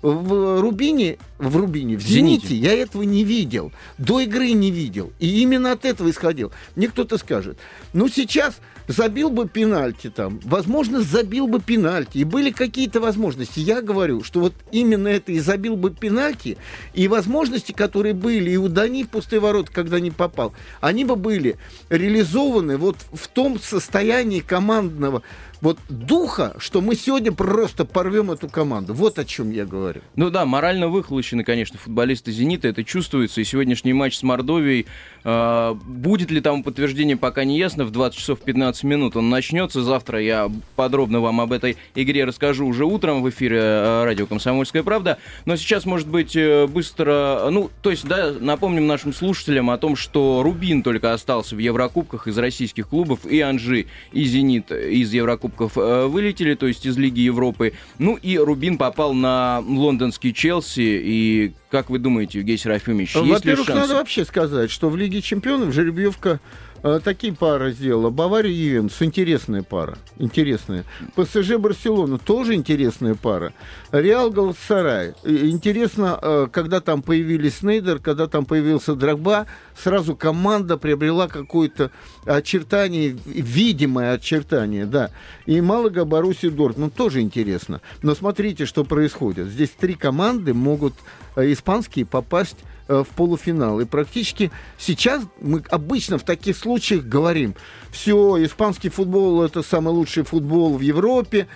В 0.03 0.61
Рубине, 0.61 1.19
в 1.39 1.57
Рубине, 1.57 1.97
в 1.97 2.01
Зените, 2.01 2.49
Зените 2.49 2.57
я 2.57 2.75
этого 2.75 3.05
не 3.05 3.23
видел. 3.23 3.71
До 3.99 4.19
игры 4.19 4.51
не 4.51 4.73
видел. 4.73 5.13
И 5.21 5.41
именно 5.41 5.71
от 5.71 5.85
этого 5.85 6.11
исходил. 6.11 6.51
Мне 6.75 6.89
кто-то 6.89 7.19
скажет, 7.19 7.57
ну 7.93 8.09
сейчас 8.09 8.57
забил 8.89 9.31
бы 9.31 9.47
пенальти 9.47 10.11
там, 10.11 10.41
возможно, 10.43 11.03
забил 11.03 11.47
бы 11.47 11.61
пенальти, 11.61 12.19
и 12.19 12.25
были 12.25 12.51
какие-то 12.51 13.01
возможности. 13.01 13.61
Я 13.61 13.83
говорю, 13.83 14.25
что 14.25 14.41
вот 14.41 14.55
именно 14.73 15.09
это 15.09 15.31
и 15.31 15.39
забил 15.39 15.77
бы 15.77 15.91
пенальти, 15.91 16.57
и 16.95 17.07
возможности, 17.07 17.73
которые 17.73 18.15
были 18.15 18.51
и 18.51 18.57
у 18.57 18.69
Дани 18.69 19.05
в 19.05 19.11
пустые 19.11 19.41
ворота, 19.41 19.71
когда 19.73 20.01
не 20.01 20.11
попал, 20.11 20.55
они 20.81 21.05
бы 21.05 21.15
были 21.15 21.57
реализованы 21.91 22.79
вот 22.79 22.97
в 23.13 23.29
том 23.29 23.61
состоянии 23.61 24.41
командного 24.41 25.23
вот 25.61 25.79
духа, 25.89 26.55
что 26.59 26.81
мы 26.81 26.95
сегодня 26.95 27.33
просто 27.33 27.85
порвем 27.85 28.31
эту 28.31 28.49
команду. 28.49 28.95
Вот 28.95 29.19
о 29.19 29.25
чем 29.25 29.51
я 29.51 29.67
говорю. 29.67 30.03
Ну 30.15 30.31
да, 30.31 30.47
морально 30.47 30.89
выхолощены, 30.89 31.43
конечно, 31.43 31.79
футболисты 31.79 32.31
«Зенита», 32.31 32.69
это 32.69 32.85
чувствуется. 32.85 33.41
И 33.41 33.45
сегодняшний 33.45 33.93
матч 33.93 34.17
с 34.17 34.23
Мордовией, 34.23 34.87
э, 35.25 35.75
будет 35.85 36.31
ли 36.31 36.41
там 36.41 36.63
подтверждение, 36.63 37.17
пока 37.17 37.45
не 37.45 37.59
ясно. 37.59 37.85
В 37.85 37.91
20 37.91 38.19
часов 38.19 38.41
15 38.41 38.85
минут 38.85 39.17
он 39.17 39.31
начнется. 39.31 39.83
Завтра 39.83 40.23
я 40.23 40.51
подробно 40.77 41.21
вам 41.21 41.41
об 41.41 41.53
этой 41.53 41.77
игре 41.95 42.25
расскажу 42.25 42.67
уже 42.67 42.85
утром 42.85 43.23
в 43.23 43.31
эфире 43.31 43.59
э, 43.59 44.05
радио 44.05 44.27
«Комсомольская 44.27 44.83
правда». 44.85 45.19
Но 45.45 45.57
сейчас, 45.57 45.87
может 45.87 46.09
быть, 46.09 46.37
э, 46.37 46.67
быстро... 46.69 47.49
Ну, 47.51 47.71
то 47.83 47.91
есть, 47.91 48.07
да, 48.07 48.33
напомним 48.39 48.87
нашим 48.87 49.13
слушателям 49.13 49.71
о 49.71 49.79
том, 49.79 49.97
что 49.97 50.43
Рубин 50.45 50.83
только 50.83 51.13
остался 51.13 51.57
в 51.57 51.59
Еврокубках 51.59 52.29
из 52.29 52.39
российских 52.39 52.89
клубов, 52.89 53.27
и 53.27 53.41
Анжи, 53.41 53.87
и 54.13 54.25
«Зенит» 54.25 54.71
из 54.71 55.13
Еврокубков 55.13 55.48
Кубков 55.51 55.77
э, 55.77 56.07
вылетели, 56.07 56.55
то 56.55 56.67
есть 56.67 56.87
из 56.87 56.97
Лиги 56.97 57.21
Европы. 57.21 57.73
Ну 57.99 58.17
и 58.17 58.39
Рубин 58.39 58.79
попал 58.79 59.15
на 59.15 59.63
лондонский 59.67 60.33
Челси. 60.33 60.81
И 60.81 61.53
как 61.71 61.91
вы 61.91 61.99
думаете, 61.99 62.39
Евгений 62.39 62.59
Серафимович, 62.59 63.15
есть 63.17 63.29
Во-первых, 63.29 63.69
надо 63.69 63.95
вообще 63.95 64.25
сказать, 64.25 64.71
что 64.71 64.89
в 64.89 64.97
Лиге 64.97 65.23
Чемпионов 65.23 65.73
жеребьевка 65.73 66.41
такие 66.83 67.33
пары 67.33 67.73
сделала. 67.73 68.11
Бавария 68.11 68.53
и 68.53 68.55
Ювентус. 68.55 69.03
Интересная 69.03 69.63
пара. 69.63 69.99
Интересная. 70.19 70.85
ПСЖ 71.15 71.57
Барселона. 71.57 72.19
Тоже 72.19 72.55
интересная 72.55 73.15
пара. 73.15 73.53
Реал 73.93 74.31
Галатсарай. 74.31 75.15
Интересно, 75.25 76.19
э, 76.21 76.47
когда 76.53 76.81
там 76.81 77.03
появились 77.03 77.59
Снейдер, 77.59 77.99
когда 77.99 78.27
там 78.27 78.45
появился 78.45 78.95
Драгба, 78.95 79.47
сразу 79.77 80.15
команда 80.15 80.77
приобрела 80.77 81.29
какое-то 81.29 81.91
очертание, 82.25 83.17
видимое 83.25 84.15
очертание, 84.15 84.87
да. 84.87 85.11
И 85.47 85.61
Малага, 85.61 86.05
Боруссия, 86.05 86.51
Дортмунд 86.51 86.95
тоже 86.95 87.21
интересно. 87.21 87.81
Но 88.03 88.15
смотрите, 88.15 88.67
что 88.67 88.85
происходит. 88.85 89.49
Здесь 89.49 89.71
три 89.71 89.95
команды 89.95 90.55
могут 90.55 90.95
э, 91.37 91.53
испанские 91.53 92.07
попасть 92.07 92.57
Э, 92.59 92.78
в 92.89 93.07
полуфинал. 93.15 93.81
И 93.81 93.85
практически 93.85 94.51
сейчас 94.79 95.23
мы 95.41 95.63
обычно 95.71 96.19
в 96.19 96.25
таких 96.25 96.57
случаях 96.57 97.05
говорим, 97.05 97.55
все, 97.91 98.43
испанский 98.45 98.89
футбол 98.89 99.43
это 99.43 99.63
самый 99.63 99.91
лучший 99.91 100.25
футбол 100.25 100.77
в 100.77 100.81
Европе. 100.81 101.47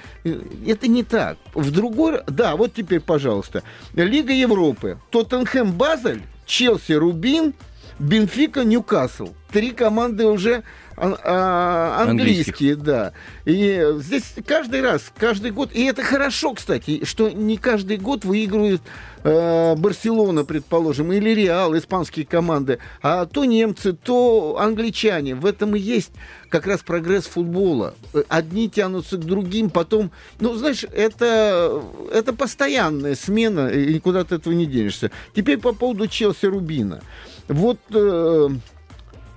Это 0.67 0.89
не 0.89 1.03
так. 1.03 1.39
В 1.55 1.71
другой... 1.71 2.21
Да, 2.27 2.57
вот 2.57 2.75
теперь, 2.75 3.01
пожалуйста. 3.01 3.63
Лига 3.95 4.33
Европы. 4.33 4.99
Тоттенхэм 5.11 5.73
Базель, 5.73 6.23
Челси 6.47 6.93
Рубин, 6.93 7.55
Бенфика 7.99 8.65
Ньюкасл. 8.65 9.29
Три 9.51 9.71
команды 9.71 10.27
уже 10.27 10.63
а, 11.05 12.05
английские, 12.09 12.77
да. 12.77 13.13
И 13.45 13.85
здесь 13.97 14.35
каждый 14.47 14.83
раз, 14.83 15.13
каждый 15.17 15.51
год, 15.51 15.71
и 15.73 15.83
это 15.85 16.05
хорошо, 16.05 16.55
кстати, 16.55 17.05
что 17.05 17.29
не 17.29 17.57
каждый 17.57 17.97
год 17.97 18.25
выигрывают 18.25 18.83
э, 19.25 19.75
Барселона, 19.75 20.45
предположим, 20.45 21.13
или 21.13 21.31
Реал, 21.31 21.77
испанские 21.77 22.25
команды, 22.25 22.79
а 23.03 23.27
то 23.27 23.45
немцы, 23.45 23.95
то 23.95 24.59
англичане. 24.61 25.35
В 25.35 25.45
этом 25.45 25.75
и 25.75 25.81
есть 25.81 26.13
как 26.49 26.69
раз 26.69 26.83
прогресс 26.83 27.25
футбола. 27.25 27.95
Одни 28.29 28.71
тянутся 28.71 29.17
к 29.17 29.25
другим, 29.25 29.71
потом, 29.71 30.13
ну, 30.39 30.55
знаешь, 30.55 30.85
это, 30.85 31.83
это 32.13 32.33
постоянная 32.33 33.17
смена, 33.17 33.69
и 33.69 33.95
никуда 33.95 34.21
от 34.21 34.31
этого 34.31 34.53
не 34.53 34.67
денешься. 34.67 35.11
Теперь 35.35 35.59
по 35.59 35.73
поводу 35.73 36.07
Челси 36.07 36.47
Рубина. 36.47 37.03
Вот 37.49 37.79
э, 37.91 38.49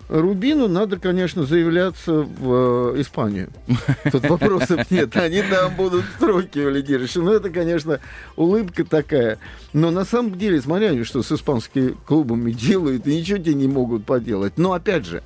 Рубину 0.08 0.68
надо, 0.68 1.00
конечно, 1.00 1.46
заявляться 1.46 2.22
в 2.22 2.94
э, 2.94 3.02
Испанию. 3.02 3.50
Тут 4.12 4.30
вопросов 4.30 4.90
нет. 4.92 5.16
Они 5.18 5.42
там 5.42 5.76
будут 5.76 6.06
строки 6.18 6.60
у 6.60 6.70
лидирующих. 6.70 7.24
Ну, 7.24 7.32
это, 7.32 7.50
конечно, 7.50 8.00
улыбка 8.36 8.86
такая. 8.86 9.40
Но 9.74 9.90
на 9.90 10.06
самом 10.06 10.38
деле, 10.38 10.62
смотря 10.62 11.04
что 11.04 11.24
с 11.24 11.32
испанскими 11.32 11.96
клубами 12.06 12.52
делают, 12.52 13.08
и 13.08 13.18
ничего 13.18 13.40
тебе 13.40 13.56
не 13.56 13.68
могут 13.68 14.06
поделать. 14.06 14.54
Но, 14.58 14.74
опять 14.74 15.06
же, 15.06 15.24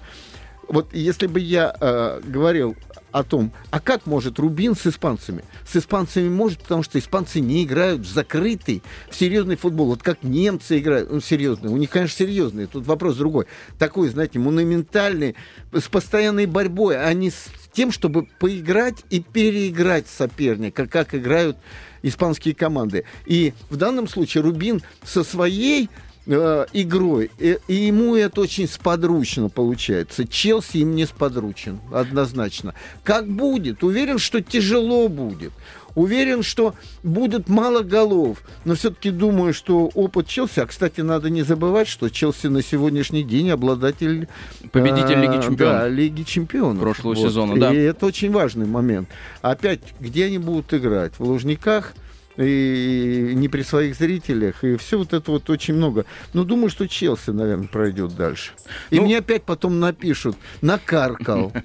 вот 0.69 0.93
если 0.93 1.27
бы 1.27 1.39
я 1.39 1.75
э, 1.79 2.21
говорил 2.23 2.75
о 3.11 3.23
том, 3.23 3.51
а 3.71 3.79
как 3.79 4.05
может 4.05 4.39
Рубин 4.39 4.75
с 4.75 4.85
испанцами? 4.87 5.43
С 5.67 5.75
испанцами 5.75 6.29
может, 6.29 6.59
потому 6.59 6.83
что 6.83 6.99
испанцы 6.99 7.39
не 7.39 7.63
играют 7.63 8.01
в 8.01 8.11
закрытый, 8.11 8.83
в 9.09 9.15
серьезный 9.15 9.55
футбол. 9.55 9.87
Вот 9.87 10.03
как 10.03 10.23
немцы 10.23 10.79
играют, 10.79 11.11
ну, 11.11 11.19
серьезный. 11.19 11.69
У 11.69 11.77
них, 11.77 11.89
конечно, 11.89 12.17
серьезный. 12.17 12.67
Тут 12.67 12.85
вопрос 12.85 13.17
другой. 13.17 13.45
Такой, 13.77 14.09
знаете, 14.09 14.39
монументальный, 14.39 15.35
с 15.71 15.87
постоянной 15.87 16.45
борьбой, 16.45 17.03
а 17.03 17.13
не 17.13 17.31
с 17.31 17.47
тем, 17.73 17.91
чтобы 17.91 18.27
поиграть 18.39 19.03
и 19.09 19.19
переиграть 19.19 20.07
соперника, 20.07 20.87
как 20.87 21.15
играют 21.15 21.57
испанские 22.01 22.55
команды. 22.55 23.05
И 23.25 23.53
в 23.69 23.75
данном 23.75 24.07
случае 24.07 24.43
Рубин 24.43 24.81
со 25.03 25.23
своей 25.23 25.89
э, 26.29 26.65
игрой. 26.73 27.31
И, 27.39 27.57
и 27.67 27.73
ему 27.73 28.15
это 28.15 28.41
очень 28.41 28.67
сподручно 28.67 29.49
получается. 29.49 30.27
Челси 30.27 30.77
им 30.77 30.95
не 30.95 31.05
сподручен, 31.05 31.79
однозначно. 31.91 32.73
Как 33.03 33.27
будет? 33.27 33.83
Уверен, 33.83 34.19
что 34.19 34.41
тяжело 34.41 35.07
будет. 35.07 35.51
Уверен, 35.95 36.43
что 36.43 36.75
будет 37.03 37.49
мало 37.49 37.81
голов. 37.81 38.43
Но 38.63 38.75
все-таки 38.75 39.09
думаю, 39.09 39.53
что 39.53 39.87
опыт 39.95 40.27
Челси... 40.27 40.59
А, 40.61 40.65
кстати, 40.67 41.01
надо 41.01 41.29
не 41.29 41.41
забывать, 41.41 41.87
что 41.87 42.09
Челси 42.09 42.47
на 42.47 42.61
сегодняшний 42.61 43.23
день 43.23 43.49
обладатель... 43.49 44.27
Победитель 44.71 45.17
э, 45.17 45.21
Лиги 45.21 45.43
Чемпионов. 45.43 45.57
Да, 45.57 45.87
Лиги 45.87 46.23
Чемпионов. 46.23 46.81
Прошлого 46.83 47.15
вот. 47.15 47.27
сезона, 47.27 47.59
да. 47.59 47.73
И 47.73 47.77
это 47.77 48.05
очень 48.05 48.31
важный 48.31 48.67
момент. 48.67 49.09
Опять, 49.41 49.81
где 49.99 50.25
они 50.25 50.37
будут 50.37 50.73
играть? 50.73 51.13
В 51.17 51.23
Лужниках? 51.23 51.93
И 52.39 53.33
не 53.35 53.49
при 53.49 53.63
своих 53.63 53.95
зрителях, 53.95 54.63
и 54.63 54.77
все 54.77 54.97
вот 54.97 55.13
это 55.13 55.31
вот 55.31 55.49
очень 55.49 55.73
много. 55.73 56.05
Но 56.33 56.43
думаю, 56.43 56.69
что 56.69 56.87
Челси, 56.87 57.31
наверное, 57.31 57.67
пройдет 57.67 58.15
дальше. 58.15 58.51
И 58.89 58.95
ну, 58.95 59.03
мне 59.03 59.17
опять 59.17 59.43
потом 59.43 59.79
напишут, 59.79 60.37
накаркал. 60.61 61.51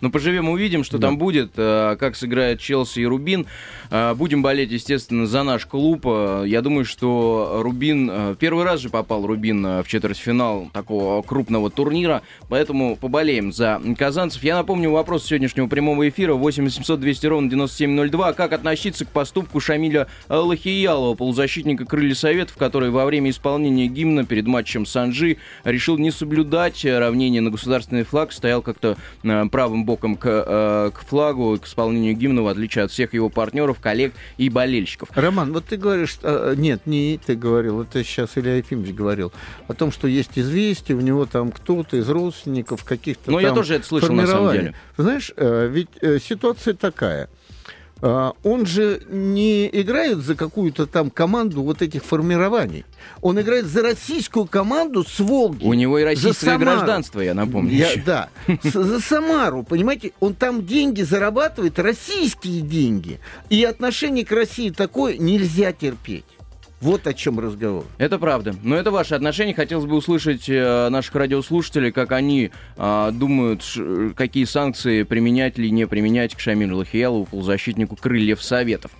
Но 0.00 0.10
поживем, 0.10 0.48
увидим, 0.48 0.84
что 0.84 0.98
да. 0.98 1.08
там 1.08 1.18
будет, 1.18 1.52
э, 1.56 1.96
как 1.98 2.16
сыграет 2.16 2.60
Челси 2.60 3.00
и 3.00 3.06
Рубин. 3.06 3.46
Э, 3.90 4.14
будем 4.14 4.42
болеть, 4.42 4.70
естественно, 4.70 5.26
за 5.26 5.42
наш 5.42 5.66
клуб. 5.66 6.02
Э, 6.06 6.44
я 6.46 6.62
думаю, 6.62 6.84
что 6.84 7.60
Рубин... 7.62 8.36
Первый 8.38 8.64
раз 8.64 8.80
же 8.80 8.90
попал 8.90 9.26
Рубин 9.26 9.82
в 9.82 9.84
четвертьфинал 9.86 10.70
такого 10.72 11.22
крупного 11.22 11.70
турнира, 11.70 12.22
поэтому 12.48 12.96
поболеем 12.96 13.52
за 13.52 13.80
казанцев. 13.96 14.42
Я 14.42 14.56
напомню 14.56 14.90
вопрос 14.90 15.26
сегодняшнего 15.26 15.66
прямого 15.66 16.08
эфира 16.08 16.34
8 16.34 16.64
800 16.64 17.00
200 17.00 17.26
ровно 17.26 17.50
9702. 17.50 18.32
Как 18.32 18.52
относиться 18.52 19.04
к 19.04 19.08
поступку 19.08 19.60
Шамиля 19.60 20.08
Лахиялова, 20.28 21.14
полузащитника 21.14 21.84
крылья 21.84 22.14
Советов, 22.14 22.56
который 22.56 22.90
во 22.90 23.04
время 23.04 23.30
исполнения 23.30 23.86
гимна 23.86 24.24
перед 24.24 24.46
матчем 24.46 24.86
Санжи 24.86 25.36
решил 25.64 25.98
не 25.98 26.10
соблюдать 26.10 26.84
равнение 26.84 27.40
на 27.40 27.50
государственный 27.50 28.04
флаг, 28.04 28.32
стоял 28.32 28.62
как-то 28.62 28.96
прав 29.50 29.67
правым 29.68 29.84
боком 29.84 30.16
к, 30.16 30.26
э, 30.26 30.90
к 30.94 31.00
флагу, 31.06 31.58
к 31.60 31.66
исполнению 31.66 32.14
гимна, 32.14 32.42
в 32.42 32.48
отличие 32.48 32.84
от 32.84 32.90
всех 32.90 33.12
его 33.12 33.28
партнеров, 33.28 33.78
коллег 33.80 34.14
и 34.38 34.48
болельщиков. 34.48 35.10
Роман, 35.14 35.52
вот 35.52 35.66
ты 35.66 35.76
говоришь, 35.76 36.18
э, 36.22 36.54
нет, 36.56 36.86
не 36.86 37.20
ты 37.24 37.34
говорил, 37.34 37.82
это 37.82 38.02
сейчас 38.02 38.30
Илья 38.36 38.56
Ефимович 38.56 38.94
говорил, 38.94 39.30
о 39.66 39.74
том, 39.74 39.92
что 39.92 40.08
есть 40.08 40.38
известие, 40.38 40.96
у 40.96 41.00
него 41.00 41.26
там 41.26 41.50
кто-то 41.50 41.98
из 41.98 42.08
родственников 42.08 42.84
каких-то 42.84 43.30
Ну, 43.30 43.40
я 43.40 43.52
тоже 43.52 43.74
это 43.74 43.86
слышал, 43.86 44.14
на 44.14 44.26
самом 44.26 44.52
деле. 44.52 44.74
Знаешь, 44.96 45.32
э, 45.36 45.68
ведь 45.70 46.22
ситуация 46.22 46.72
такая– 46.72 47.28
он 48.00 48.66
же 48.66 49.02
не 49.08 49.68
играет 49.68 50.18
за 50.18 50.34
какую-то 50.34 50.86
там 50.86 51.10
команду 51.10 51.62
вот 51.62 51.82
этих 51.82 52.04
формирований. 52.04 52.84
Он 53.22 53.40
играет 53.40 53.66
за 53.66 53.82
российскую 53.82 54.46
команду 54.46 55.04
с 55.04 55.18
Волги. 55.18 55.64
У 55.64 55.74
него 55.74 55.98
и 55.98 56.04
российское 56.04 56.58
гражданство, 56.58 57.20
я 57.20 57.34
напомню. 57.34 57.74
Я, 57.74 57.88
да, 58.04 58.28
за 58.62 59.00
Самару, 59.00 59.62
понимаете? 59.62 60.12
Он 60.20 60.34
там 60.34 60.64
деньги 60.64 61.02
зарабатывает, 61.02 61.78
российские 61.78 62.60
деньги. 62.60 63.20
И 63.50 63.64
отношение 63.64 64.24
к 64.24 64.32
России 64.32 64.70
такое 64.70 65.16
нельзя 65.18 65.72
терпеть. 65.72 66.24
Вот 66.80 67.08
о 67.08 67.14
чем 67.14 67.40
разговор. 67.40 67.84
Это 67.98 68.20
правда. 68.20 68.54
Но 68.62 68.76
это 68.76 68.92
ваше 68.92 69.16
отношение. 69.16 69.52
Хотелось 69.52 69.86
бы 69.86 69.96
услышать 69.96 70.48
э, 70.48 70.88
наших 70.90 71.16
радиослушателей, 71.16 71.90
как 71.90 72.12
они 72.12 72.52
э, 72.76 73.10
думают, 73.12 73.64
ш, 73.64 74.12
какие 74.14 74.44
санкции 74.44 75.02
применять 75.02 75.58
или 75.58 75.70
не 75.70 75.88
применять 75.88 76.36
к 76.36 76.40
Шамилю 76.40 76.76
Лахиялову, 76.76 77.24
полузащитнику 77.24 77.96
крыльев 77.96 78.40
Советов. 78.40 78.92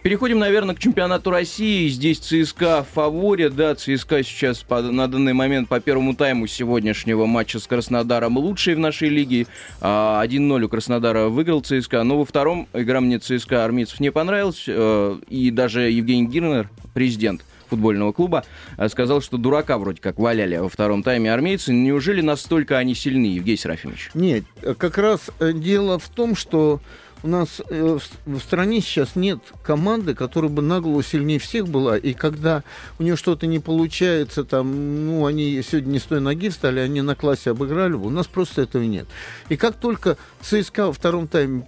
Переходим, 0.00 0.38
наверное, 0.38 0.74
к 0.74 0.78
чемпионату 0.78 1.30
России. 1.30 1.88
Здесь 1.88 2.20
ЦСКА 2.20 2.84
в 2.84 2.94
фаворе. 2.94 3.50
Да, 3.50 3.74
ЦСКА 3.74 4.22
сейчас 4.22 4.60
по, 4.60 4.80
на 4.80 5.06
данный 5.06 5.34
момент 5.34 5.68
по 5.68 5.78
первому 5.78 6.14
тайму 6.14 6.46
сегодняшнего 6.46 7.26
матча 7.26 7.58
с 7.58 7.66
Краснодаром 7.66 8.38
лучший 8.38 8.76
в 8.76 8.78
нашей 8.78 9.10
лиге. 9.10 9.46
Э, 9.82 10.22
1-0 10.24 10.62
у 10.62 10.68
Краснодара 10.70 11.28
выиграл 11.28 11.60
ЦСКА. 11.60 12.02
Но 12.02 12.16
во 12.16 12.24
втором 12.24 12.66
игра 12.72 13.02
мне 13.02 13.18
ЦСКА 13.18 13.66
армейцев 13.66 14.00
не 14.00 14.10
понравилась. 14.10 14.64
Э, 14.66 15.18
и 15.28 15.50
даже 15.50 15.82
Евгений 15.90 16.26
Гирнер, 16.26 16.70
президент 16.94 17.25
президент 17.26 17.44
футбольного 17.68 18.12
клуба, 18.12 18.44
э, 18.76 18.88
сказал, 18.88 19.20
что 19.20 19.38
дурака 19.38 19.76
вроде 19.78 20.00
как 20.00 20.18
валяли 20.18 20.56
во 20.56 20.68
втором 20.68 21.02
тайме 21.02 21.32
армейцы. 21.32 21.72
Неужели 21.72 22.20
настолько 22.20 22.78
они 22.78 22.94
сильны, 22.94 23.26
Евгений 23.26 23.56
Серафимович? 23.56 24.10
Нет, 24.14 24.44
э, 24.62 24.74
как 24.74 24.98
раз 24.98 25.30
э, 25.40 25.52
дело 25.52 25.98
в 25.98 26.08
том, 26.08 26.36
что 26.36 26.80
у 27.22 27.28
нас 27.28 27.60
в 27.68 28.38
стране 28.38 28.80
сейчас 28.80 29.16
нет 29.16 29.40
команды, 29.64 30.14
которая 30.14 30.50
бы 30.50 30.62
нагло 30.62 31.02
сильнее 31.02 31.40
всех 31.40 31.66
была, 31.66 31.96
и 31.96 32.12
когда 32.12 32.62
у 33.00 33.02
нее 33.02 33.16
что-то 33.16 33.48
не 33.48 33.58
получается, 33.58 34.44
там, 34.44 35.06
ну, 35.06 35.26
они 35.26 35.60
сегодня 35.62 35.92
не 35.92 35.98
с 35.98 36.02
той 36.02 36.20
ноги 36.20 36.50
встали, 36.50 36.78
они 36.78 37.00
на 37.00 37.16
классе 37.16 37.50
обыграли, 37.50 37.94
у 37.94 38.10
нас 38.10 38.26
просто 38.28 38.62
этого 38.62 38.82
нет. 38.82 39.08
И 39.48 39.56
как 39.56 39.76
только 39.76 40.18
ЦСКА 40.42 40.86
во 40.86 40.92
втором 40.92 41.26
тайме 41.26 41.66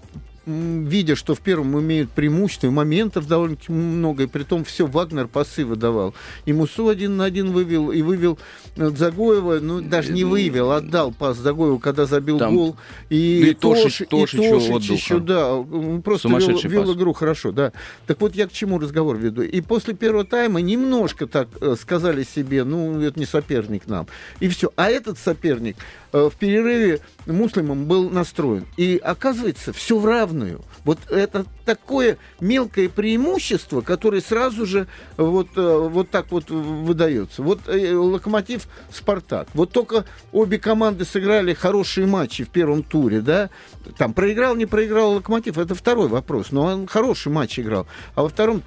видя, 0.49 1.15
что 1.17 1.35
в 1.35 1.41
первом 1.41 1.79
имеют 1.81 2.11
преимущество, 2.11 2.67
и 2.67 2.71
моментов 2.71 3.27
довольно-таки 3.27 3.73
много, 3.73 4.25
и 4.25 4.27
при 4.27 4.43
том 4.43 4.65
все 4.65 4.87
Вагнер 4.87 5.29
пасы 5.29 5.65
выдавал. 5.65 6.15
И 6.47 6.53
Мусу 6.53 6.89
один 6.89 7.17
на 7.17 7.25
один 7.25 7.53
вывел, 7.53 7.91
и 7.91 8.03
вывел 8.03 8.39
э, 8.77 8.91
Загоева, 8.91 9.59
ну, 9.61 9.81
даже 9.81 10.13
не 10.13 10.25
вывел, 10.25 10.73
отдал 10.73 11.13
пас 11.13 11.37
Загоеву, 11.37 11.79
когда 11.79 12.07
забил 12.07 12.39
Там... 12.39 12.55
гол. 12.55 12.77
И, 13.11 13.41
да 13.43 13.49
и 13.49 13.55
Тошич, 13.55 14.03
Тош, 14.09 14.35
и 14.35 14.37
Тошич 14.39 14.91
еще, 14.91 15.19
да, 15.19 15.63
просто 16.03 16.29
вел, 16.29 16.59
вел 16.59 16.95
игру 16.95 17.13
хорошо, 17.13 17.53
да. 17.53 17.73
Так 18.07 18.21
вот 18.21 18.35
я 18.35 18.49
к 18.49 18.53
чему 18.53 18.79
разговор 18.79 19.17
веду. 19.17 19.43
И 19.43 19.61
после 19.61 19.95
первого 19.95 20.25
тайма 20.25 20.61
немножко 20.61 21.27
так 21.27 21.49
э, 21.61 21.77
сказали 21.81 22.25
себе, 22.25 22.65
ну, 22.65 23.01
это 23.01 23.19
не 23.19 23.27
соперник 23.27 23.87
нам. 23.87 24.07
И 24.41 24.49
все. 24.49 24.73
А 24.77 24.89
этот 24.89 25.19
соперник 25.19 25.77
Э, 26.13 26.31
в 26.33 26.37
перерыве 26.37 27.01
муслимом 27.27 27.85
был 27.85 28.09
настроен. 28.09 28.65
И 28.77 28.99
оказывается, 29.03 29.73
все 29.73 29.99
в 29.99 30.07
равную. 30.39 30.61
Вот 30.85 30.99
это 31.11 31.45
такое 31.65 32.17
мелкое 32.41 32.89
преимущество, 32.89 33.81
которое 33.81 34.21
сразу 34.21 34.65
же 34.65 34.87
вот, 35.17 35.49
э, 35.57 35.89
вот 35.91 36.11
так 36.11 36.31
вот 36.31 36.51
выдается. 36.51 37.43
Вот 37.43 37.61
э, 37.67 37.95
Локомотив 37.95 38.69
Спартак. 38.91 39.49
Вот 39.55 39.71
только 39.71 40.05
обе 40.33 40.59
команды 40.59 41.05
сыграли 41.05 41.53
хорошие 41.53 42.07
матчи 42.07 42.45
в 42.45 42.49
первом 42.49 42.83
туре, 42.83 43.21
да. 43.21 43.51
Там 43.97 44.13
проиграл, 44.13 44.57
не 44.57 44.67
проиграл 44.67 45.15
Локомотив, 45.15 45.59
это 45.59 45.75
второй 45.75 46.09
вопрос. 46.09 46.53
Но 46.53 46.63
он 46.65 46.87
хороший 46.87 47.31
матч 47.31 47.59
играл. 47.59 47.87
А 48.15 48.23
во 48.23 48.29
втором 48.29 48.63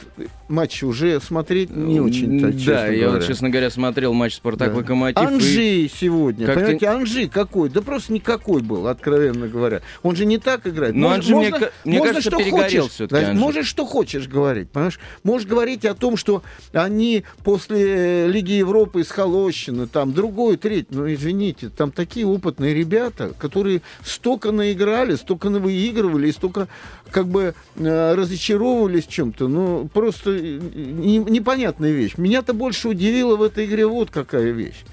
матче 0.47 0.85
уже 0.85 1.19
смотреть 1.21 1.75
не 1.75 1.99
очень 1.99 2.39
Да, 2.65 2.87
я 2.87 3.09
вот, 3.09 3.25
честно 3.25 3.49
говоря, 3.49 3.69
смотрел 3.71 4.13
матч 4.13 4.35
Спартак-Локомотив. 4.35 5.15
Да. 5.15 5.27
Анжи 5.27 5.85
и... 5.85 5.89
сегодня. 5.89 6.45
Как 6.45 6.55
понимаете, 6.55 6.79
ты... 6.79 6.85
Анжи 6.85 7.27
какой? 7.27 7.69
Да 7.69 7.81
просто 7.81 8.13
никакой 8.13 8.61
был, 8.61 8.87
откровенно 8.87 9.47
говоря. 9.47 9.81
Он 10.03 10.15
же 10.15 10.25
не 10.25 10.37
так 10.37 10.67
играет. 10.67 10.93
Но 10.93 11.09
Может, 11.09 11.29
можно, 11.29 11.57
мне, 11.57 11.60
мне 11.83 11.99
можно 11.99 12.13
кажется, 12.13 12.29
что 12.31 12.49
хочешь. 12.49 13.09
Да, 13.09 13.33
можешь 13.33 13.67
что 13.67 13.85
хочешь 13.85 14.27
говорить, 14.27 14.69
понимаешь? 14.69 14.99
Можешь 15.23 15.47
говорить 15.47 15.85
о 15.85 15.93
том, 15.93 16.17
что 16.17 16.43
они 16.73 17.23
после 17.43 18.27
Лиги 18.27 18.53
Европы 18.53 19.01
из 19.01 19.11
Холощины, 19.11 19.87
там, 19.87 20.13
другой, 20.13 20.57
третий, 20.57 20.87
ну, 20.91 21.11
извините, 21.11 21.69
там 21.69 21.91
такие 21.91 22.25
опытные 22.25 22.73
ребята, 22.73 23.33
которые 23.37 23.81
столько 24.03 24.51
наиграли, 24.51 25.15
столько 25.15 25.49
выигрывали, 25.49 26.27
и 26.27 26.31
столько, 26.31 26.67
как 27.11 27.27
бы, 27.27 27.53
э, 27.75 28.13
разочаровывались 28.15 29.05
в 29.05 29.11
чем-то. 29.11 29.47
Ну, 29.47 29.89
просто 29.93 30.31
не, 30.39 31.17
непонятная 31.17 31.91
вещь. 31.91 32.13
Меня-то 32.17 32.53
больше 32.53 32.89
удивило 32.89 33.35
в 33.35 33.43
этой 33.43 33.65
игре 33.65 33.85
вот 33.85 34.09
какая 34.09 34.51
вещь 34.51 34.83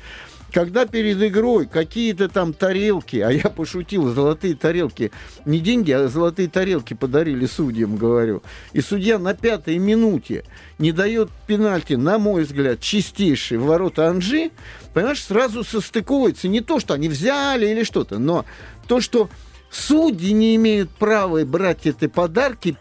когда 0.52 0.86
перед 0.86 1.22
игрой 1.22 1.66
какие-то 1.66 2.28
там 2.28 2.52
тарелки, 2.52 3.16
а 3.18 3.30
я 3.30 3.50
пошутил, 3.50 4.12
золотые 4.12 4.54
тарелки, 4.54 5.12
не 5.44 5.60
деньги, 5.60 5.92
а 5.92 6.08
золотые 6.08 6.48
тарелки 6.48 6.94
подарили 6.94 7.46
судьям, 7.46 7.96
говорю, 7.96 8.42
и 8.72 8.80
судья 8.80 9.18
на 9.18 9.34
пятой 9.34 9.78
минуте 9.78 10.44
не 10.78 10.92
дает 10.92 11.30
пенальти, 11.46 11.94
на 11.94 12.18
мой 12.18 12.44
взгляд, 12.44 12.80
чистейший 12.80 13.58
в 13.58 13.64
ворота 13.64 14.08
Анжи, 14.08 14.50
понимаешь, 14.94 15.22
сразу 15.22 15.64
состыковывается. 15.64 16.48
Не 16.48 16.60
то, 16.60 16.80
что 16.80 16.94
они 16.94 17.08
взяли 17.08 17.66
или 17.66 17.82
что-то, 17.82 18.18
но 18.18 18.44
то, 18.86 19.00
что 19.00 19.28
Судьи 19.70 20.32
не 20.32 20.56
имеют 20.56 20.90
права 20.90 21.44
брать 21.44 21.86
эти 21.86 22.06
подарки 22.06 22.74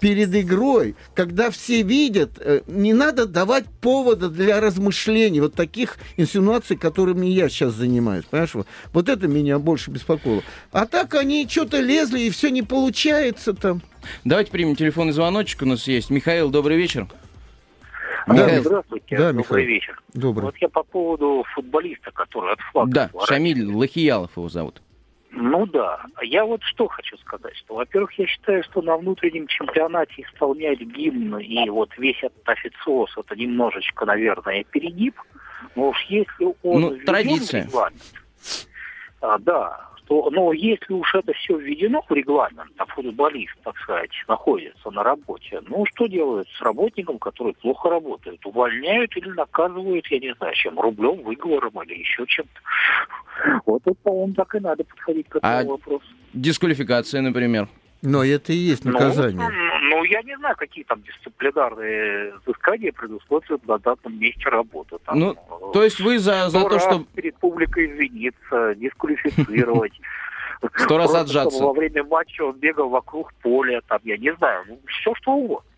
перед 0.00 0.34
игрой, 0.34 0.96
когда 1.14 1.50
все 1.50 1.82
видят. 1.82 2.32
Э, 2.40 2.62
не 2.66 2.92
надо 2.92 3.26
давать 3.26 3.66
повода 3.80 4.28
для 4.28 4.60
размышлений, 4.60 5.40
вот 5.40 5.54
таких 5.54 5.96
инсинуаций, 6.16 6.76
которыми 6.76 7.26
я 7.26 7.48
сейчас 7.48 7.74
занимаюсь. 7.74 8.24
Понимаешь? 8.24 8.52
Вот 8.92 9.08
это 9.08 9.28
меня 9.28 9.58
больше 9.58 9.90
беспокоило. 9.90 10.42
А 10.72 10.86
так 10.86 11.14
они 11.14 11.46
что-то 11.48 11.80
лезли, 11.80 12.20
и 12.20 12.30
все 12.30 12.50
не 12.50 12.62
получается 12.62 13.54
там. 13.54 13.80
Давайте 14.24 14.50
примем 14.50 14.74
телефонный 14.74 15.12
звоночек 15.12 15.62
у 15.62 15.66
нас 15.66 15.86
есть. 15.86 16.10
Михаил, 16.10 16.50
добрый 16.50 16.76
вечер. 16.76 17.06
Да, 18.26 18.34
Михаил. 18.34 18.62
Здравствуйте, 18.62 19.16
да, 19.16 19.32
добрый 19.32 19.38
Михаил. 19.38 19.66
вечер. 19.66 20.02
Добрый. 20.14 20.44
Вот 20.46 20.56
я 20.58 20.68
по 20.68 20.82
поводу 20.82 21.44
футболиста, 21.54 22.10
который 22.10 22.54
от 22.54 22.60
флага. 22.72 22.90
Да, 22.90 23.10
Шамиль 23.26 23.64
Лахиялов 23.66 24.30
его 24.36 24.48
зовут. 24.48 24.80
Ну 25.36 25.66
да. 25.66 26.00
Я 26.22 26.44
вот 26.44 26.62
что 26.62 26.86
хочу 26.86 27.16
сказать, 27.18 27.56
что, 27.56 27.74
во-первых, 27.74 28.12
я 28.18 28.26
считаю, 28.26 28.62
что 28.62 28.82
на 28.82 28.96
внутреннем 28.96 29.48
чемпионате 29.48 30.22
исполнять 30.22 30.80
гимн 30.80 31.38
и 31.38 31.68
вот 31.70 31.90
весь 31.98 32.22
этот 32.22 32.48
официоз, 32.48 33.10
это 33.16 33.34
немножечко, 33.34 34.04
наверное, 34.06 34.64
перегиб. 34.64 35.20
Но 35.74 35.88
уж 35.88 36.00
если 36.08 36.44
он 36.62 36.80
ну, 36.80 36.96
традиция. 37.04 37.64
регламент, 37.64 38.02
а, 39.20 39.38
да, 39.38 39.88
что, 40.04 40.30
но 40.30 40.52
если 40.52 40.92
уж 40.92 41.14
это 41.14 41.32
все 41.32 41.56
введено 41.56 42.02
в 42.08 42.12
регламент, 42.12 42.72
а 42.76 42.86
футболист, 42.86 43.54
так 43.62 43.76
сказать, 43.78 44.10
находится 44.28 44.90
на 44.90 45.02
работе, 45.02 45.60
ну 45.68 45.84
что 45.86 46.06
делают 46.06 46.48
с 46.48 46.62
работником, 46.62 47.18
который 47.18 47.54
плохо 47.54 47.90
работает? 47.90 48.44
Увольняют 48.44 49.16
или 49.16 49.28
наказывают, 49.30 50.06
я 50.08 50.18
не 50.18 50.34
знаю, 50.34 50.54
чем, 50.54 50.78
рублем, 50.78 51.22
выговором 51.22 51.82
или 51.82 51.98
еще 51.98 52.24
чем-то. 52.26 53.60
Вот 53.66 53.82
это, 53.84 53.96
по-моему, 54.02 54.34
так 54.34 54.54
и 54.54 54.60
надо 54.60 54.84
подходить 54.84 55.28
к 55.28 55.36
этому 55.36 55.52
а 55.52 55.64
вопросу. 55.64 56.06
Дисквалификация, 56.32 57.20
например? 57.20 57.68
Но 58.02 58.22
это 58.22 58.52
и 58.52 58.56
есть 58.56 58.84
ну, 58.84 58.92
наказание. 58.92 59.48
Ну, 59.48 59.73
ну, 59.96 60.04
я 60.04 60.22
не 60.22 60.36
знаю, 60.36 60.56
какие 60.56 60.84
там 60.84 61.02
дисциплинарные 61.02 62.34
взыскания 62.44 62.92
предусмотрят 62.92 63.66
на 63.66 63.78
данном 63.78 64.18
месте 64.18 64.48
работы. 64.48 64.96
Там, 65.04 65.18
ну, 65.18 65.36
то 65.72 65.82
есть 65.82 66.00
вы 66.00 66.18
за, 66.18 66.48
за 66.48 66.60
то, 66.60 66.78
что... 66.78 67.04
перед 67.14 67.36
публикой 67.36 67.92
извиниться, 67.92 68.74
дисквалифицировать. 68.76 69.92
Сто 70.76 70.96
раз 70.98 71.14
отжаться. 71.14 71.62
Во 71.62 71.72
время 71.72 72.04
матча 72.04 72.42
он 72.42 72.56
бегал 72.58 72.88
вокруг 72.88 73.32
поля, 73.42 73.80
там, 73.86 74.00
я 74.04 74.16
не 74.16 74.34
знаю, 74.36 74.64
ну, 74.68 74.78
все 74.86 75.14
что 75.14 75.32
угодно. 75.32 75.70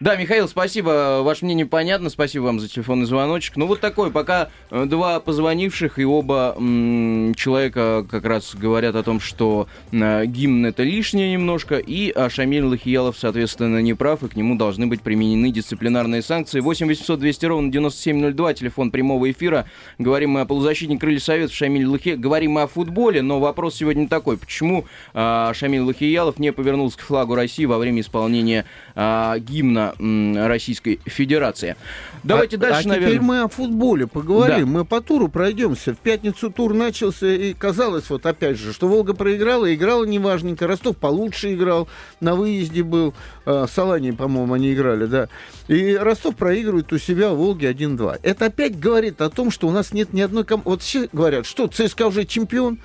Да, 0.00 0.14
Михаил, 0.14 0.46
спасибо. 0.46 1.22
Ваше 1.24 1.44
мнение 1.44 1.66
понятно. 1.66 2.08
Спасибо 2.08 2.44
вам 2.44 2.60
за 2.60 2.68
телефонный 2.68 3.04
звоночек. 3.04 3.56
Ну, 3.56 3.66
вот 3.66 3.80
такой. 3.80 4.12
Пока 4.12 4.48
э, 4.70 4.84
два 4.86 5.18
позвонивших, 5.18 5.98
и 5.98 6.04
оба 6.04 6.54
м- 6.56 7.34
человека 7.34 8.06
как 8.08 8.24
раз 8.24 8.54
говорят 8.54 8.94
о 8.94 9.02
том, 9.02 9.18
что 9.18 9.66
э, 9.90 10.24
гимн 10.26 10.66
это 10.66 10.84
лишнее 10.84 11.32
немножко, 11.32 11.78
и 11.78 12.12
а 12.12 12.30
Шамиль 12.30 12.62
Лахиялов, 12.62 13.18
соответственно, 13.18 13.82
не 13.82 13.94
прав, 13.94 14.22
и 14.22 14.28
к 14.28 14.36
нему 14.36 14.54
должны 14.54 14.86
быть 14.86 15.02
применены 15.02 15.50
дисциплинарные 15.50 16.22
санкции. 16.22 16.60
8 16.60 16.86
800 16.86 17.18
200 17.18 17.46
ровно 17.46 17.72
9702, 17.72 18.54
телефон 18.54 18.92
прямого 18.92 19.28
эфира. 19.28 19.66
Говорим 19.98 20.30
мы 20.30 20.42
о 20.42 20.44
полузащитнике 20.44 21.00
Крылья 21.00 21.18
Совет 21.18 21.50
Шамиль 21.50 21.86
Лахи. 21.86 22.10
Говорим 22.10 22.52
мы 22.52 22.62
о 22.62 22.66
футболе, 22.68 23.20
но 23.20 23.40
вопрос 23.40 23.74
сегодня 23.74 24.06
такой. 24.06 24.38
Почему 24.38 24.84
э, 25.12 25.52
Шамиль 25.54 25.80
Лахиялов 25.80 26.38
не 26.38 26.52
повернулся 26.52 26.98
к 26.98 27.00
флагу 27.00 27.34
России 27.34 27.64
во 27.64 27.78
время 27.78 28.02
исполнения 28.02 28.64
э, 28.94 29.34
гимна 29.40 29.87
Российской 29.98 31.00
Федерации. 31.04 31.76
Давайте 32.22 32.56
а, 32.56 32.60
дальше, 32.60 32.82
а 32.84 32.88
наверное... 32.88 33.08
теперь 33.10 33.20
мы 33.20 33.40
о 33.42 33.48
футболе 33.48 34.06
поговорим. 34.06 34.66
Да. 34.66 34.78
Мы 34.78 34.84
по 34.84 35.00
туру 35.00 35.28
пройдемся. 35.28 35.94
В 35.94 35.98
пятницу 35.98 36.50
тур 36.50 36.74
начался, 36.74 37.26
и 37.26 37.54
казалось, 37.54 38.10
вот 38.10 38.26
опять 38.26 38.58
же, 38.58 38.72
что 38.72 38.88
Волга 38.88 39.14
проиграла, 39.14 39.72
играла 39.74 40.04
неважненько. 40.04 40.66
Ростов 40.66 40.96
получше 40.96 41.54
играл, 41.54 41.88
на 42.20 42.34
выезде 42.34 42.82
был. 42.82 43.14
А, 43.46 43.66
с 43.66 43.78
Аланией, 43.78 44.14
по-моему, 44.14 44.54
они 44.54 44.72
играли, 44.74 45.06
да. 45.06 45.28
И 45.68 45.96
Ростов 45.96 46.36
проигрывает 46.36 46.92
у 46.92 46.98
себя 46.98 47.30
в 47.30 47.36
Волге 47.36 47.70
1-2. 47.70 48.20
Это 48.22 48.46
опять 48.46 48.78
говорит 48.78 49.20
о 49.20 49.30
том, 49.30 49.50
что 49.50 49.68
у 49.68 49.70
нас 49.70 49.92
нет 49.92 50.12
ни 50.12 50.20
одной 50.20 50.44
команды. 50.44 50.70
Вот 50.70 50.82
все 50.82 51.08
говорят, 51.12 51.46
что 51.46 51.66
ЦСКА 51.66 52.08
уже 52.08 52.24
чемпион 52.24 52.78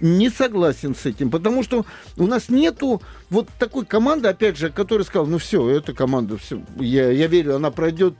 не 0.00 0.30
согласен 0.30 0.94
с 0.94 1.06
этим, 1.06 1.30
потому 1.30 1.62
что 1.62 1.84
у 2.16 2.26
нас 2.26 2.48
нету 2.48 3.02
вот 3.30 3.48
такой 3.58 3.84
команды, 3.84 4.28
опять 4.28 4.56
же, 4.56 4.70
которая 4.70 5.04
сказала, 5.04 5.28
ну 5.28 5.38
все, 5.38 5.68
эта 5.68 5.92
команда, 5.92 6.36
все, 6.36 6.62
я, 6.76 7.10
я 7.10 7.26
верю, 7.26 7.56
она 7.56 7.70
пройдет 7.70 8.14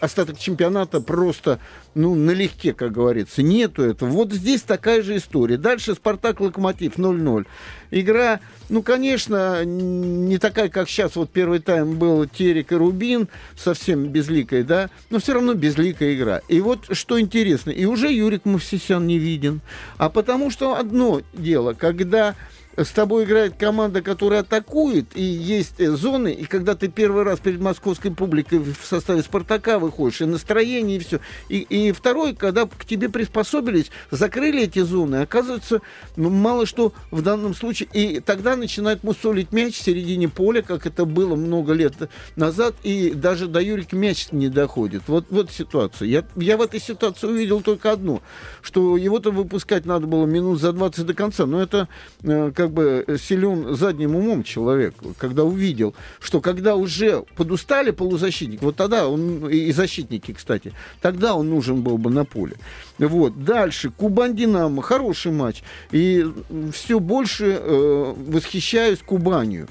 остаток 0.00 0.38
чемпионата 0.38 1.00
просто, 1.00 1.60
ну, 1.94 2.14
налегке, 2.14 2.72
как 2.72 2.92
говорится. 2.92 3.42
Нету 3.42 3.82
этого. 3.82 4.08
Вот 4.08 4.32
здесь 4.32 4.62
такая 4.62 5.02
же 5.02 5.16
история. 5.16 5.56
Дальше 5.56 5.94
«Спартак-Локомотив» 5.94 6.96
0-0. 6.96 7.46
Игра, 7.92 8.40
ну, 8.68 8.82
конечно, 8.82 9.64
не 9.64 10.38
такая, 10.38 10.68
как 10.68 10.88
сейчас. 10.88 11.16
Вот 11.16 11.30
первый 11.30 11.60
тайм 11.60 11.96
был 11.96 12.26
Терек 12.26 12.72
и 12.72 12.76
Рубин, 12.76 13.28
совсем 13.56 14.08
безликая, 14.08 14.64
да, 14.64 14.90
но 15.10 15.18
все 15.18 15.34
равно 15.34 15.54
безликая 15.54 16.14
игра. 16.14 16.40
И 16.48 16.60
вот 16.60 16.86
что 16.92 17.20
интересно, 17.20 17.70
и 17.70 17.84
уже 17.84 18.12
Юрик 18.12 18.44
Мовсисян 18.44 19.06
не 19.06 19.18
виден. 19.18 19.60
А 19.98 20.08
потому 20.08 20.50
что 20.50 20.76
одно 20.76 21.22
дело, 21.32 21.74
когда 21.74 22.34
с 22.76 22.90
тобой 22.90 23.24
играет 23.24 23.54
команда, 23.56 24.00
которая 24.02 24.40
атакует, 24.40 25.06
и 25.14 25.22
есть 25.22 25.80
э, 25.80 25.90
зоны, 25.90 26.32
и 26.32 26.44
когда 26.44 26.74
ты 26.74 26.88
первый 26.88 27.24
раз 27.24 27.40
перед 27.40 27.60
московской 27.60 28.10
публикой 28.10 28.58
в 28.58 28.84
составе 28.84 29.22
«Спартака» 29.22 29.78
выходишь, 29.78 30.20
и 30.20 30.24
настроение, 30.24 30.96
и 30.96 31.00
все. 31.00 31.20
И, 31.48 31.58
и 31.58 31.92
второй, 31.92 32.34
когда 32.34 32.66
к 32.66 32.84
тебе 32.84 33.08
приспособились, 33.08 33.90
закрыли 34.10 34.62
эти 34.62 34.80
зоны, 34.80 35.16
оказывается, 35.16 35.82
ну, 36.16 36.30
мало 36.30 36.66
что 36.66 36.92
в 37.10 37.22
данном 37.22 37.54
случае. 37.54 37.88
И 37.92 38.20
тогда 38.20 38.56
начинает 38.56 39.02
мусолить 39.02 39.52
мяч 39.52 39.74
в 39.74 39.82
середине 39.82 40.28
поля, 40.28 40.62
как 40.62 40.86
это 40.86 41.04
было 41.04 41.34
много 41.34 41.72
лет 41.72 41.94
назад, 42.36 42.74
и 42.82 43.10
даже 43.10 43.48
до 43.48 43.60
Юрика 43.60 43.96
мяч 43.96 44.28
не 44.32 44.48
доходит. 44.48 45.02
Вот, 45.06 45.26
вот 45.30 45.50
ситуация. 45.50 46.06
Я, 46.06 46.24
я 46.36 46.56
в 46.56 46.62
этой 46.62 46.80
ситуации 46.80 47.26
увидел 47.26 47.60
только 47.60 47.92
одно, 47.92 48.22
что 48.62 48.96
его-то 48.96 49.30
выпускать 49.30 49.86
надо 49.86 50.06
было 50.06 50.26
минут 50.26 50.60
за 50.60 50.72
20 50.72 51.06
до 51.06 51.14
конца, 51.14 51.46
но 51.46 51.60
это 51.60 51.88
э, 52.22 52.52
как 52.60 52.72
бы 52.72 53.06
силен 53.18 53.74
задним 53.74 54.14
умом 54.14 54.42
человек, 54.42 54.94
когда 55.16 55.44
увидел, 55.44 55.94
что 56.20 56.42
когда 56.42 56.76
уже 56.76 57.24
подустали 57.34 57.90
полузащитник, 57.90 58.60
вот 58.60 58.76
тогда 58.76 59.08
он, 59.08 59.48
и 59.48 59.72
защитники, 59.72 60.34
кстати, 60.34 60.74
тогда 61.00 61.34
он 61.34 61.48
нужен 61.48 61.80
был 61.80 61.96
бы 61.96 62.10
на 62.10 62.26
поле. 62.26 62.56
Вот. 62.98 63.44
Дальше. 63.44 63.90
Кубань-Динамо. 63.90 64.82
Хороший 64.82 65.32
матч. 65.32 65.62
И 65.90 66.26
все 66.74 67.00
больше 67.00 67.58
э, 67.58 68.14
восхищаюсь 68.28 68.98
Кубанью. 68.98 69.66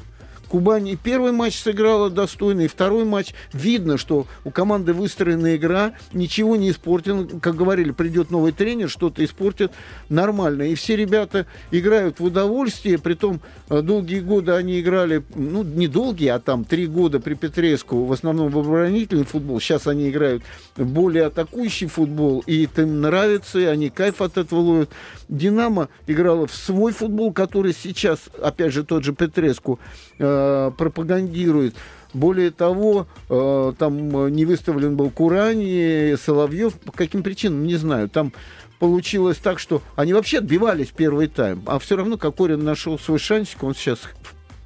Кубань 0.49 0.87
и 0.87 0.95
первый 0.95 1.31
матч 1.31 1.59
сыграла 1.59 2.09
достойно, 2.09 2.61
и 2.61 2.67
второй 2.67 3.05
матч. 3.05 3.33
Видно, 3.53 3.97
что 3.97 4.25
у 4.43 4.49
команды 4.49 4.93
выстроена 4.93 5.55
игра, 5.55 5.93
ничего 6.11 6.55
не 6.55 6.71
испортено. 6.71 7.27
Как 7.39 7.55
говорили, 7.55 7.91
придет 7.91 8.31
новый 8.31 8.51
тренер, 8.51 8.89
что-то 8.89 9.23
испортит 9.23 9.71
нормально. 10.09 10.63
И 10.63 10.75
все 10.75 10.95
ребята 10.95 11.45
играют 11.69 12.19
в 12.19 12.23
удовольствие, 12.23 12.97
притом 12.97 13.41
э, 13.69 13.81
долгие 13.81 14.21
годы 14.21 14.53
они 14.53 14.79
играли, 14.79 15.23
ну, 15.35 15.63
не 15.63 15.87
долгие, 15.87 16.29
а 16.29 16.39
там 16.39 16.65
три 16.65 16.87
года 16.87 17.19
при 17.19 17.35
Петреску, 17.35 18.05
в 18.05 18.11
основном 18.11 18.49
в 18.49 18.57
оборонительный 18.57 19.25
футбол. 19.25 19.59
Сейчас 19.59 19.85
они 19.85 20.09
играют 20.09 20.41
более 20.75 21.25
атакующий 21.25 21.87
футбол, 21.87 22.43
и 22.47 22.65
это 22.65 22.81
им 22.81 23.01
нравится, 23.01 23.59
и 23.59 23.65
они 23.65 23.89
кайф 23.89 24.21
от 24.21 24.37
этого 24.37 24.59
ловят. 24.59 24.89
Динамо 25.27 25.89
играла 26.07 26.47
в 26.47 26.55
свой 26.55 26.91
футбол, 26.91 27.31
который 27.31 27.73
сейчас, 27.73 28.19
опять 28.41 28.73
же, 28.73 28.83
тот 28.83 29.03
же 29.03 29.13
Петреску 29.13 29.79
э, 30.19 30.71
пропагандирует. 30.77 31.75
Более 32.13 32.51
того, 32.51 33.07
э, 33.29 33.73
там 33.77 34.33
не 34.33 34.45
выставлен 34.45 34.95
был 34.95 35.09
Курани, 35.09 36.15
Соловьев. 36.15 36.73
По 36.79 36.91
каким 36.91 37.23
причинам, 37.23 37.65
не 37.65 37.75
знаю. 37.75 38.09
Там 38.09 38.33
получилось 38.79 39.37
так, 39.37 39.59
что 39.59 39.81
они 39.95 40.13
вообще 40.13 40.39
отбивались 40.39 40.89
первый 40.95 41.27
тайм. 41.27 41.63
А 41.65 41.79
все 41.79 41.95
равно 41.95 42.17
Кокорин 42.17 42.63
нашел 42.63 42.97
свой 42.97 43.19
шансик. 43.19 43.63
Он 43.63 43.75
сейчас 43.75 43.99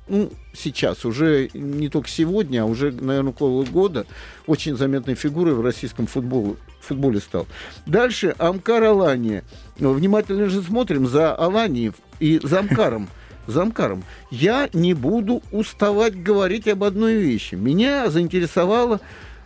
ну, 0.07 0.31
сейчас, 0.53 1.05
уже 1.05 1.49
не 1.53 1.89
только 1.89 2.09
сегодня, 2.09 2.63
а 2.63 2.65
уже, 2.65 2.91
наверное, 2.91 3.31
около 3.31 3.63
года, 3.63 4.05
очень 4.47 4.75
заметной 4.75 5.15
фигурой 5.15 5.53
в 5.53 5.61
российском 5.61 6.07
футболе, 6.07 6.55
футболе 6.81 7.19
стал. 7.19 7.47
Дальше 7.85 8.35
Амкар 8.37 8.83
Алания. 8.83 9.43
Внимательно 9.77 10.49
же 10.49 10.61
смотрим 10.61 11.07
за 11.07 11.33
Аланией 11.33 11.93
и 12.19 12.39
за 12.43 12.59
Амкаром. 12.59 13.07
За 13.47 13.63
Амкаром. 13.63 14.03
Я 14.31 14.69
не 14.73 14.93
буду 14.93 15.41
уставать 15.51 16.21
говорить 16.21 16.67
об 16.67 16.83
одной 16.83 17.15
вещи. 17.15 17.55
Меня 17.55 18.09
заинтересовала 18.09 19.01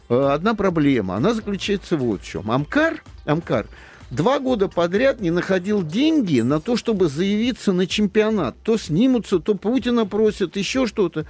э, 0.09 0.15
одна 0.15 0.53
проблема. 0.53 1.15
Она 1.15 1.33
заключается 1.33 1.97
вот 1.97 2.21
в 2.21 2.25
чем. 2.25 2.51
Амкар, 2.51 3.03
Амкар– 3.25 3.67
два 4.09 4.39
года 4.39 4.67
подряд 4.67 5.19
не 5.21 5.31
находил 5.31 5.83
деньги 5.83 6.41
на 6.41 6.59
то, 6.59 6.77
чтобы 6.77 7.07
заявиться 7.07 7.73
на 7.73 7.87
чемпионат. 7.87 8.55
То 8.63 8.77
снимутся, 8.77 9.39
то 9.39 9.55
Путина 9.55 10.05
просят, 10.05 10.55
еще 10.55 10.87
что-то. 10.87 11.25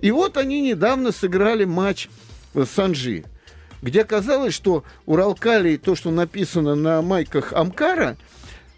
И 0.00 0.10
вот 0.10 0.36
они 0.36 0.60
недавно 0.60 1.12
сыграли 1.12 1.64
матч 1.64 2.08
с 2.54 2.66
Санжи, 2.66 3.24
где 3.82 4.02
оказалось, 4.02 4.54
что 4.54 4.84
Уралкалий, 5.06 5.78
то, 5.78 5.94
что 5.94 6.10
написано 6.10 6.74
на 6.74 7.02
майках 7.02 7.52
Амкара, 7.52 8.16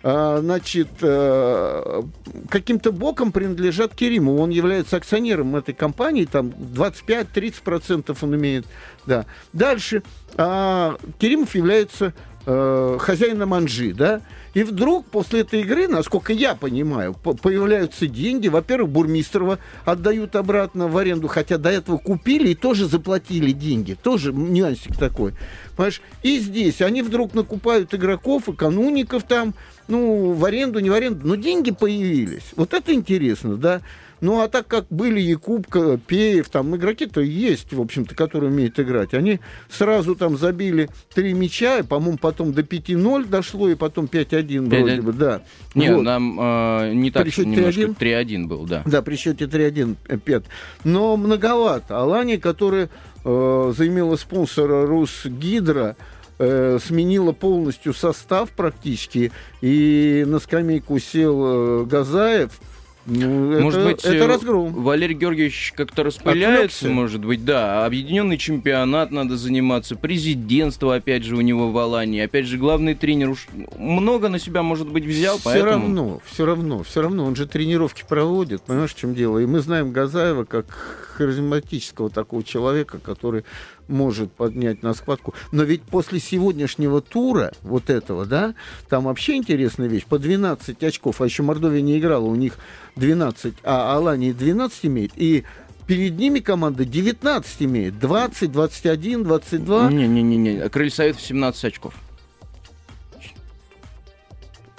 значит, 0.05 0.89
э, 1.01 2.03
каким-то 2.51 2.93
боком 2.93 3.33
принадлежат 3.33 3.95
Кериму. 3.95 4.37
Он 4.37 4.51
является 4.51 4.99
акционером 4.99 5.57
этой 5.57 5.73
компании, 5.73 6.27
там 6.27 6.49
25-30% 6.49 8.15
он 8.21 8.35
имеет. 8.37 8.67
Да. 9.07 9.25
Дальше. 9.55 10.03
А, 10.37 10.99
Керимов 11.19 11.55
является 11.55 12.13
э, 12.47 12.97
хозяина 13.01 13.47
манжи, 13.47 13.93
да, 13.93 14.21
и 14.55 14.63
вдруг 14.63 15.07
после 15.07 15.41
этой 15.41 15.63
игры, 15.63 15.89
насколько 15.89 16.33
я 16.33 16.55
понимаю, 16.55 17.15
появляются 17.15 18.07
деньги. 18.07 18.47
Во-первых, 18.47 18.91
Бурмистрова 18.91 19.59
отдают 19.85 20.37
обратно 20.37 20.87
в 20.87 20.97
аренду, 20.97 21.27
хотя 21.27 21.59
до 21.59 21.71
этого 21.71 21.99
купили 21.99 22.51
и 22.51 22.55
тоже 22.55 22.87
заплатили 22.87 23.51
деньги. 23.51 23.97
Тоже 24.01 24.33
нюансик 24.33 24.97
такой. 24.97 25.33
Понимаешь? 25.77 26.01
И 26.23 26.39
здесь 26.39 26.81
они 26.83 27.03
вдруг 27.03 27.35
накупают 27.35 27.93
игроков, 27.95 28.49
экономиков 28.49 29.25
там, 29.25 29.55
ну, 29.89 30.33
в 30.33 30.45
аренду, 30.45 30.79
не 30.79 30.89
в 30.89 30.95
аренду, 30.95 31.27
но 31.27 31.35
деньги 31.35 31.73
появились. 31.73 32.53
Вот 32.55 32.75
это 32.75 32.95
интересно, 32.95 33.57
да. 33.57 33.81
Ну, 34.25 34.41
а 34.41 34.49
так 34.49 34.67
как 34.67 34.87
были 34.89 35.21
Якубка, 35.21 35.99
Пеев, 35.99 36.49
там 36.49 36.75
игроки-то 36.75 37.21
есть, 37.21 37.75
в 37.75 37.81
общем-то, 37.81 38.15
которые 38.15 38.51
умеют 38.51 38.81
играть, 38.81 39.13
они 39.13 39.39
сразу 39.69 40.15
там 40.15 40.39
забили 40.39 40.89
три 41.15 41.35
мяча, 41.35 41.81
и, 41.81 41.83
по-моему, 41.83 42.17
потом 42.17 42.55
до 42.55 42.63
5-0 42.63 43.27
дошло, 43.27 43.69
и 43.69 43.75
потом 43.75 44.07
5-1 44.07 44.71
вроде 44.71 45.03
бы, 45.03 45.13
да. 45.13 45.43
Не, 45.75 45.95
вот. 45.95 46.05
нам 46.05 46.41
э, 46.41 46.95
не 46.95 47.11
так, 47.11 47.25
при 47.25 47.45
немножко 47.45 47.83
3-1 47.83 48.47
был, 48.47 48.65
да. 48.65 48.83
Да, 48.87 49.03
при 49.03 49.17
счете 49.17 49.45
3-1, 49.45 50.19
5. 50.25 50.43
Э, 50.43 50.47
Но 50.85 51.19
многовато. 51.19 52.01
Алани, 52.01 52.37
которая 52.37 52.89
э, 53.27 53.73
заимела 53.77 54.17
спонсора 54.17 54.87
Русгидро, 54.87 55.97
э, 56.39 56.79
сменила 56.83 57.33
полностью 57.33 57.93
состав 57.93 58.53
практически, 58.53 59.33
и 59.61 60.25
на 60.27 60.39
скамейку 60.39 60.99
сел 60.99 61.83
э, 61.83 61.85
Газаев– 61.85 62.53
ну, 63.07 63.61
может 63.61 63.81
это, 63.81 63.89
быть, 63.91 64.05
это 64.05 64.27
разгром. 64.27 64.73
Валерий 64.73 65.15
Георгиевич 65.15 65.73
как-то 65.77 66.03
распыляется, 66.05 66.55
Отвлекся. 66.55 66.89
может 66.89 67.25
быть, 67.25 67.45
да. 67.45 67.85
Объединенный 67.85 68.39
чемпионат 68.39 69.11
надо 69.11 69.37
заниматься, 69.37 69.97
президентство, 69.97 70.95
опять 70.95 71.25
же, 71.25 71.37
у 71.37 71.41
него 71.41 71.71
в 71.71 71.79
Алании. 71.79 72.21
Опять 72.21 72.47
же, 72.47 72.57
главный 72.57 72.95
тренер 72.95 73.31
уж 73.31 73.47
много 73.77 74.29
на 74.29 74.39
себя, 74.39 74.63
может 74.63 74.89
быть, 74.89 75.05
взял, 75.05 75.39
все 75.39 75.45
поэтому... 75.45 75.73
равно, 75.73 76.21
все 76.25 76.47
равно, 76.47 76.83
все 76.83 77.03
равно. 77.03 77.27
Он 77.27 77.37
же 77.37 77.47
тренировки 77.47 78.05
проводит, 78.09 78.63
понимаешь, 78.63 78.95
в 78.95 78.99
чем 78.99 79.15
дело. 79.15 79.39
И 79.39 79.47
мы 79.47 79.61
знаем 79.61 79.93
Газаева 79.93 80.45
как 80.45 81.14
харизматического 81.15 82.11
такого 82.11 82.43
человека, 82.43 82.99
который 82.99 83.45
может 83.89 84.33
поднять 84.33 84.83
на 84.83 84.95
схватку. 84.95 85.35
Но 85.53 85.63
ведь 85.63 85.83
после 85.83 86.21
сегодняшнего 86.21 87.01
тура, 87.01 87.53
вот 87.63 87.91
этого, 87.91 88.27
да, 88.27 88.55
там 88.89 89.05
вообще 89.05 89.37
интересная 89.37 89.89
вещь, 89.89 90.05
по 90.05 90.19
12 90.19 90.83
очков, 90.83 91.21
а 91.21 91.25
еще 91.25 91.43
Мордовия 91.43 91.81
не 91.81 91.99
играла, 91.99 92.25
у 92.25 92.35
них 92.35 92.59
12, 92.97 93.55
а 93.63 93.97
Алания 93.97 94.33
12 94.33 94.87
имеет, 94.87 95.13
и 95.17 95.45
перед 95.87 96.19
ними 96.19 96.41
команда 96.41 96.85
19 96.85 97.63
имеет, 97.63 97.99
20, 97.99 98.53
21, 98.53 99.25
22. 99.25 99.91
Не-не-не, 99.91 100.69
Крылья 100.69 100.91
Советов 100.91 101.23
17 101.23 101.65
очков. 101.65 101.95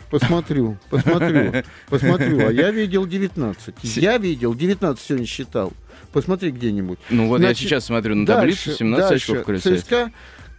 Посмотрю, 0.09 0.77
посмотрю, 0.89 1.63
посмотрю. 1.89 2.47
А 2.47 2.51
я 2.51 2.71
видел 2.71 3.05
19. 3.05 3.75
Я 3.97 4.17
видел 4.17 4.53
19 4.53 5.03
сегодня 5.03 5.25
считал. 5.25 5.73
Посмотри 6.15 6.51
где-нибудь. 6.51 6.97
Ну 7.09 7.27
вот 7.27 7.39
Значит, 7.39 7.63
я 7.63 7.67
сейчас 7.67 7.85
смотрю 7.87 8.15
на 8.15 8.25
таблицу, 8.25 8.71
17 8.71 9.09
дальше, 9.09 9.31
очков 9.33 9.43
Крылья 9.43 9.59
ЦСКА, 9.59 10.11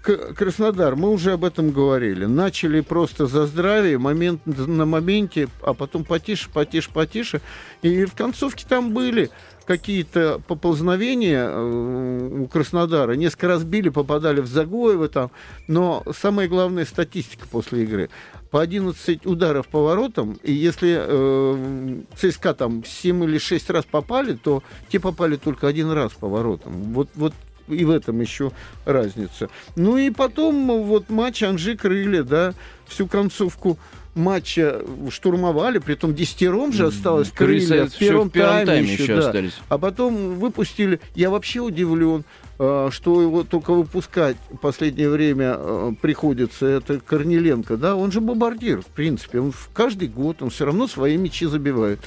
Краснодар, 0.06 0.94
мы 0.94 1.10
уже 1.10 1.32
об 1.32 1.44
этом 1.44 1.70
говорили. 1.72 2.26
Начали 2.26 2.80
просто 2.80 3.26
за 3.26 3.46
здравие, 3.46 3.98
момент 3.98 4.40
на 4.46 4.86
моменте, 4.86 5.48
а 5.62 5.74
потом 5.74 6.04
потише, 6.04 6.48
потише, 6.50 6.90
потише. 6.92 7.40
И 7.82 8.04
в 8.04 8.14
концовке 8.14 8.64
там 8.68 8.92
были 8.92 9.30
какие-то 9.66 10.40
поползновения 10.46 11.48
э, 11.48 12.28
у 12.40 12.46
Краснодара. 12.46 13.14
Несколько 13.14 13.48
раз 13.48 13.64
били, 13.64 13.88
попадали 13.88 14.40
в 14.40 14.46
Загоева 14.46 15.08
там. 15.08 15.30
Но 15.66 16.04
самая 16.16 16.46
главная 16.46 16.84
статистика 16.84 17.46
после 17.50 17.82
игры. 17.82 18.08
По 18.50 18.62
11 18.62 19.26
ударов 19.26 19.66
по 19.66 19.82
воротам, 19.82 20.38
и 20.44 20.52
если 20.52 20.96
э, 21.00 22.00
ЦСКА 22.16 22.54
там 22.54 22.84
7 22.84 23.24
или 23.24 23.38
6 23.38 23.70
раз 23.70 23.84
попали, 23.84 24.34
то 24.34 24.62
те 24.88 25.00
попали 25.00 25.34
только 25.34 25.66
один 25.66 25.90
раз 25.90 26.12
по 26.12 26.28
воротам. 26.28 26.72
Вот, 26.92 27.08
вот 27.16 27.34
и 27.68 27.84
в 27.84 27.90
этом 27.90 28.20
еще 28.20 28.52
разница. 28.84 29.48
Ну 29.74 29.96
и 29.96 30.10
потом 30.10 30.66
вот 30.84 31.10
матч 31.10 31.42
Анжи 31.42 31.76
крылья, 31.76 32.22
да, 32.22 32.54
всю 32.86 33.06
концовку 33.06 33.78
матча 34.16 34.82
штурмовали, 35.10 35.78
при 35.78 35.94
том 35.94 36.14
десятером 36.14 36.72
же 36.72 36.86
осталось 36.86 37.30
крылья 37.30 37.86
в 37.86 37.94
первом, 37.96 38.30
в 38.30 38.32
первом 38.32 38.64
тайме, 38.64 38.66
тайме 38.66 38.92
еще, 38.92 39.16
да. 39.16 39.26
остались. 39.26 39.52
А 39.68 39.78
потом 39.78 40.38
выпустили, 40.38 41.00
я 41.14 41.30
вообще 41.30 41.60
удивлен, 41.60 42.24
э, 42.58 42.88
что 42.90 43.20
его 43.20 43.44
только 43.44 43.74
выпускать 43.74 44.36
в 44.50 44.56
последнее 44.56 45.10
время 45.10 45.56
э, 45.58 45.92
приходится, 46.00 46.66
это 46.66 46.98
Корнеленко, 46.98 47.76
да, 47.76 47.94
он 47.94 48.10
же 48.10 48.20
бомбардир, 48.20 48.80
в 48.80 48.86
принципе, 48.86 49.40
он 49.40 49.52
каждый 49.74 50.08
год, 50.08 50.42
он 50.42 50.50
все 50.50 50.64
равно 50.64 50.88
свои 50.88 51.16
мячи 51.16 51.46
забивает. 51.46 52.00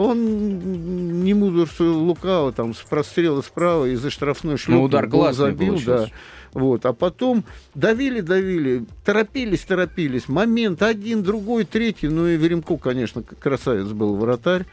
Он 0.00 1.22
не 1.24 1.34
мудрствуя 1.34 1.90
лукаво, 1.90 2.52
там, 2.52 2.74
с 2.74 2.78
прострела 2.78 3.42
справа 3.42 3.84
из-за 3.92 4.08
штрафной 4.08 4.56
шлюпки. 4.56 4.80
Ну, 4.80 4.84
удар 4.84 5.06
классный 5.06 5.50
забил, 5.50 5.74
получился. 5.74 6.06
да. 6.06 6.10
Вот. 6.54 6.86
А 6.86 6.94
потом 6.94 7.44
давили, 7.74 8.22
давили, 8.22 8.86
торопились, 9.04 9.60
торопились. 9.60 10.26
Момент 10.26 10.82
один, 10.82 11.22
другой, 11.22 11.64
третий. 11.64 12.08
Ну 12.08 12.26
и 12.26 12.38
Веремко, 12.38 12.78
конечно, 12.78 13.22
красавец 13.22 13.88
был 13.88 14.16
вратарь. 14.16 14.64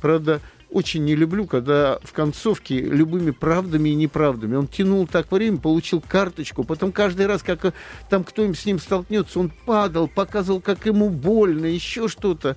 Правда, 0.00 0.40
очень 0.70 1.04
не 1.04 1.16
люблю, 1.16 1.46
когда 1.46 1.98
в 2.04 2.12
концовке 2.12 2.78
любыми 2.78 3.32
правдами 3.32 3.88
и 3.88 3.94
неправдами. 3.96 4.54
Он 4.54 4.68
тянул 4.68 5.08
так 5.08 5.32
время, 5.32 5.58
получил 5.58 6.00
карточку, 6.00 6.62
потом 6.62 6.92
каждый 6.92 7.26
раз, 7.26 7.42
как 7.42 7.74
там 8.08 8.22
кто-нибудь 8.22 8.58
с 8.58 8.64
ним 8.64 8.78
столкнется, 8.78 9.40
он 9.40 9.50
падал, 9.64 10.06
показывал, 10.06 10.60
как 10.60 10.86
ему 10.86 11.10
больно, 11.10 11.66
еще 11.66 12.06
что-то. 12.06 12.56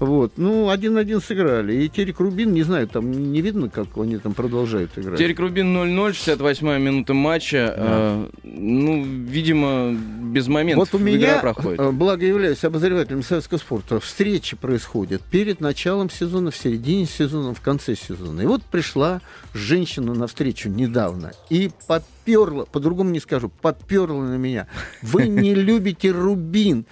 Вот. 0.00 0.32
Ну, 0.36 0.70
один-один 0.70 1.20
сыграли. 1.20 1.84
И 1.84 1.88
Терек 1.90 2.20
Рубин, 2.20 2.54
не 2.54 2.62
знаю, 2.62 2.88
там 2.88 3.10
не 3.10 3.42
видно, 3.42 3.68
как 3.68 3.86
они 3.98 4.16
там 4.16 4.32
продолжают 4.32 4.90
играть. 4.96 5.18
Терек 5.18 5.38
Рубин 5.38 5.76
0-0, 5.76 6.12
68-я 6.12 6.78
минута 6.78 7.12
матча. 7.12 7.74
Да. 7.76 7.84
Э, 7.86 8.26
ну, 8.42 9.04
видимо, 9.04 9.92
без 9.92 10.48
моментов 10.48 10.90
вот 10.90 10.98
у 10.98 11.04
меня, 11.04 11.38
проходит. 11.40 11.80
Э, 11.80 11.90
благо 11.90 12.24
являюсь 12.24 12.64
обозревателем 12.64 13.22
советского 13.22 13.58
спорта, 13.58 14.00
встречи 14.00 14.56
происходят 14.56 15.20
перед 15.20 15.60
началом 15.60 16.08
сезона, 16.08 16.50
в 16.50 16.56
середине 16.56 17.04
сезона, 17.04 17.52
в 17.52 17.60
конце 17.60 17.94
сезона. 17.94 18.40
И 18.40 18.46
вот 18.46 18.62
пришла 18.62 19.20
женщина 19.52 20.14
на 20.14 20.26
встречу 20.26 20.70
недавно 20.70 21.32
и 21.50 21.70
поперла, 21.86 22.64
по-другому 22.64 23.10
не 23.10 23.20
скажу, 23.20 23.50
поперла 23.60 24.24
на 24.24 24.36
меня. 24.36 24.66
Вы 25.02 25.28
не 25.28 25.54
любите 25.54 26.10
Рубин. 26.10 26.86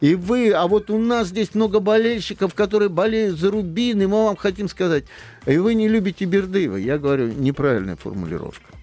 И 0.00 0.14
вы, 0.14 0.50
а 0.52 0.66
вот 0.66 0.90
у 0.90 0.98
нас 0.98 1.28
здесь 1.28 1.54
много 1.54 1.80
болельщиков, 1.80 2.54
которые 2.54 2.88
болеют 2.88 3.38
за 3.38 3.50
Рубин, 3.50 4.02
и 4.02 4.06
мы 4.06 4.24
вам 4.24 4.36
хотим 4.36 4.68
сказать, 4.68 5.04
и 5.46 5.56
вы 5.56 5.74
не 5.74 5.88
любите 5.88 6.24
Бердыева. 6.24 6.76
Я 6.76 6.98
говорю, 6.98 7.32
неправильная 7.32 7.96
формулировка. 7.96 8.74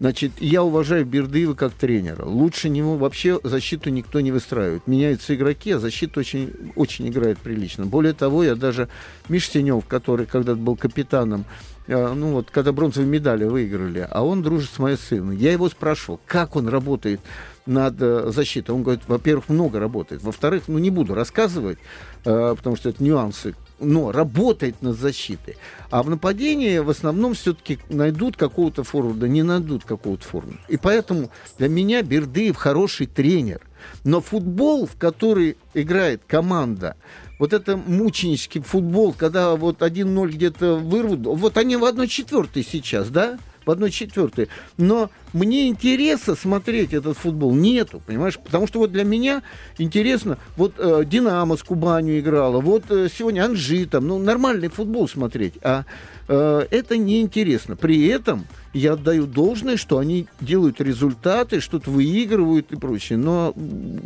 Значит, 0.00 0.32
я 0.40 0.62
уважаю 0.62 1.06
Бердыева 1.06 1.54
как 1.54 1.72
тренера. 1.72 2.24
Лучше 2.24 2.68
него 2.68 2.96
вообще 2.96 3.38
защиту 3.42 3.90
никто 3.90 4.20
не 4.20 4.32
выстраивает. 4.32 4.86
Меняются 4.86 5.34
игроки, 5.34 5.70
а 5.70 5.78
защита 5.78 6.20
очень, 6.20 6.72
очень 6.74 7.08
играет 7.08 7.38
прилично. 7.38 7.86
Более 7.86 8.12
того, 8.12 8.42
я 8.42 8.54
даже 8.56 8.88
Миш 9.28 9.48
Синев, 9.48 9.86
который 9.86 10.26
когда-то 10.26 10.58
был 10.58 10.76
капитаном, 10.76 11.44
э, 11.86 12.12
ну 12.12 12.32
вот, 12.32 12.50
когда 12.50 12.72
бронзовые 12.72 13.08
медали 13.08 13.44
выиграли, 13.44 14.06
а 14.10 14.24
он 14.24 14.42
дружит 14.42 14.70
с 14.70 14.78
моим 14.78 14.98
сыном. 14.98 15.30
Я 15.30 15.52
его 15.52 15.68
спрашивал, 15.68 16.20
как 16.26 16.56
он 16.56 16.68
работает 16.68 17.20
над 17.66 17.96
э, 18.00 18.30
защитой. 18.30 18.72
Он 18.72 18.82
говорит, 18.82 19.02
во-первых, 19.06 19.48
много 19.48 19.78
работает. 19.78 20.22
Во-вторых, 20.22 20.64
ну 20.66 20.78
не 20.78 20.90
буду 20.90 21.14
рассказывать, 21.14 21.78
э, 22.24 22.54
потому 22.56 22.76
что 22.76 22.90
это 22.90 23.02
нюансы, 23.02 23.54
но 23.80 24.12
работает 24.12 24.82
над 24.82 24.98
защитой. 24.98 25.56
А 25.90 26.02
в 26.02 26.10
нападении 26.10 26.78
в 26.78 26.90
основном 26.90 27.34
все-таки 27.34 27.78
найдут 27.88 28.36
какого-то 28.36 28.84
форварда, 28.84 29.28
не 29.28 29.42
найдут 29.42 29.84
какого-то 29.84 30.24
форварда. 30.24 30.60
И 30.68 30.76
поэтому 30.76 31.30
для 31.58 31.68
меня 31.68 32.02
Бердыев 32.02 32.56
хороший 32.56 33.06
тренер. 33.06 33.60
Но 34.02 34.20
футбол, 34.20 34.86
в 34.86 34.96
который 34.96 35.56
играет 35.74 36.22
команда, 36.26 36.96
вот 37.38 37.52
это 37.52 37.76
мученический 37.76 38.62
футбол, 38.62 39.12
когда 39.12 39.56
вот 39.56 39.82
1-0 39.82 40.28
где-то 40.28 40.76
вырвут, 40.76 41.20
вот 41.26 41.58
они 41.58 41.76
в 41.76 41.84
1-4 41.84 42.64
сейчас, 42.66 43.08
да? 43.08 43.38
В 43.64 43.70
1-4. 43.70 44.48
Но 44.76 45.10
мне 45.32 45.68
интереса 45.68 46.36
смотреть 46.36 46.92
этот 46.92 47.16
футбол 47.16 47.54
нету, 47.54 48.00
понимаешь? 48.06 48.38
Потому 48.38 48.66
что 48.66 48.78
вот 48.78 48.92
для 48.92 49.04
меня 49.04 49.42
интересно, 49.78 50.38
вот 50.56 50.74
э, 50.78 51.02
Динамо 51.04 51.56
с 51.56 51.62
Кубанью 51.62 52.20
играла, 52.20 52.60
вот 52.60 52.84
э, 52.90 53.08
сегодня 53.16 53.44
Анжи 53.44 53.86
там, 53.86 54.06
ну, 54.06 54.18
нормальный 54.18 54.68
футбол 54.68 55.08
смотреть, 55.08 55.54
а 55.62 55.84
это 56.26 56.96
неинтересно. 56.96 57.76
При 57.76 58.06
этом 58.06 58.46
я 58.74 58.94
отдаю 58.94 59.26
должное, 59.26 59.76
что 59.76 59.98
они 59.98 60.26
делают 60.40 60.80
результаты, 60.80 61.60
что-то 61.60 61.90
выигрывают 61.90 62.72
и 62.72 62.76
прочее. 62.76 63.18
Но 63.18 63.54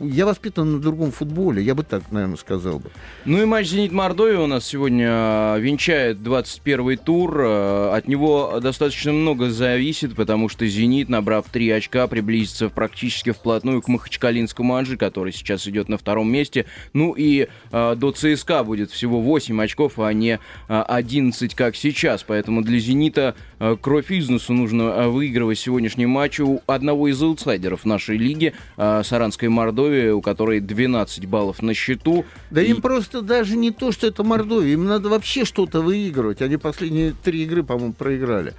я 0.02 0.26
воспитан 0.26 0.72
на 0.72 0.78
другом 0.78 1.11
футболе, 1.11 1.62
я 1.62 1.74
бы 1.74 1.83
так, 1.83 2.12
наверное, 2.12 2.37
сказал 2.37 2.78
бы. 2.78 2.90
Ну 3.24 3.42
и 3.42 3.46
матч 3.46 3.68
«Зенит 3.68 3.92
Мордовия» 3.92 4.38
у 4.38 4.46
нас 4.46 4.66
сегодня 4.66 5.07
а, 5.11 5.57
венчает 5.57 6.18
21-й 6.18 6.96
тур. 6.98 7.40
А, 7.40 7.96
от 7.96 8.09
него 8.09 8.61
достаточно 8.62 9.12
много 9.12 9.48
зависит, 9.48 10.14
потому 10.14 10.50
что 10.50 10.66
«Зенит», 10.66 11.09
набрав 11.09 11.46
три 11.50 11.70
очка, 11.70 12.07
приблизится 12.07 12.68
практически 12.68 13.31
вплотную 13.31 13.81
к 13.81 13.88
Махачкалинскому 13.88 14.76
«Анжи», 14.76 14.98
который 14.98 15.33
сейчас 15.33 15.66
идет 15.66 15.88
на 15.88 15.96
втором 15.96 16.31
месте. 16.31 16.66
Ну 16.92 17.14
и 17.14 17.48
э, 17.72 17.94
до 17.96 18.12
ЦСКА 18.12 18.64
будет 18.64 18.90
всего 18.90 19.22
8 19.22 19.62
очков, 19.62 19.98
а 19.98 20.12
не 20.12 20.38
э, 20.68 20.83
11, 20.83 21.54
как 21.54 21.74
сейчас. 21.74 22.07
Поэтому 22.26 22.62
для 22.62 22.78
«Зенита» 22.78 23.34
э, 23.58 23.76
кровь 23.80 24.10
из 24.10 24.28
носу 24.28 24.52
нужно 24.54 24.82
э, 24.82 25.08
выигрывать 25.08 25.58
сегодняшний 25.58 26.06
матч 26.06 26.40
у 26.40 26.62
одного 26.66 27.08
из 27.08 27.22
аутсайдеров 27.22 27.84
нашей 27.84 28.16
лиги, 28.16 28.54
э, 28.76 29.02
Саранской 29.04 29.48
Мордовии, 29.48 30.10
у 30.10 30.22
которой 30.22 30.60
12 30.60 31.26
баллов 31.26 31.62
на 31.62 31.74
счету. 31.74 32.24
Да 32.50 32.62
и... 32.62 32.70
им 32.70 32.80
просто 32.80 33.20
даже 33.20 33.56
не 33.56 33.70
то, 33.70 33.92
что 33.92 34.06
это 34.06 34.24
Мордовия, 34.24 34.72
им 34.72 34.86
надо 34.86 35.08
вообще 35.08 35.44
что-то 35.44 35.82
выигрывать. 35.82 36.40
Они 36.40 36.56
последние 36.56 37.14
три 37.22 37.42
игры, 37.42 37.62
по-моему, 37.62 37.92
проиграли. 37.92 38.54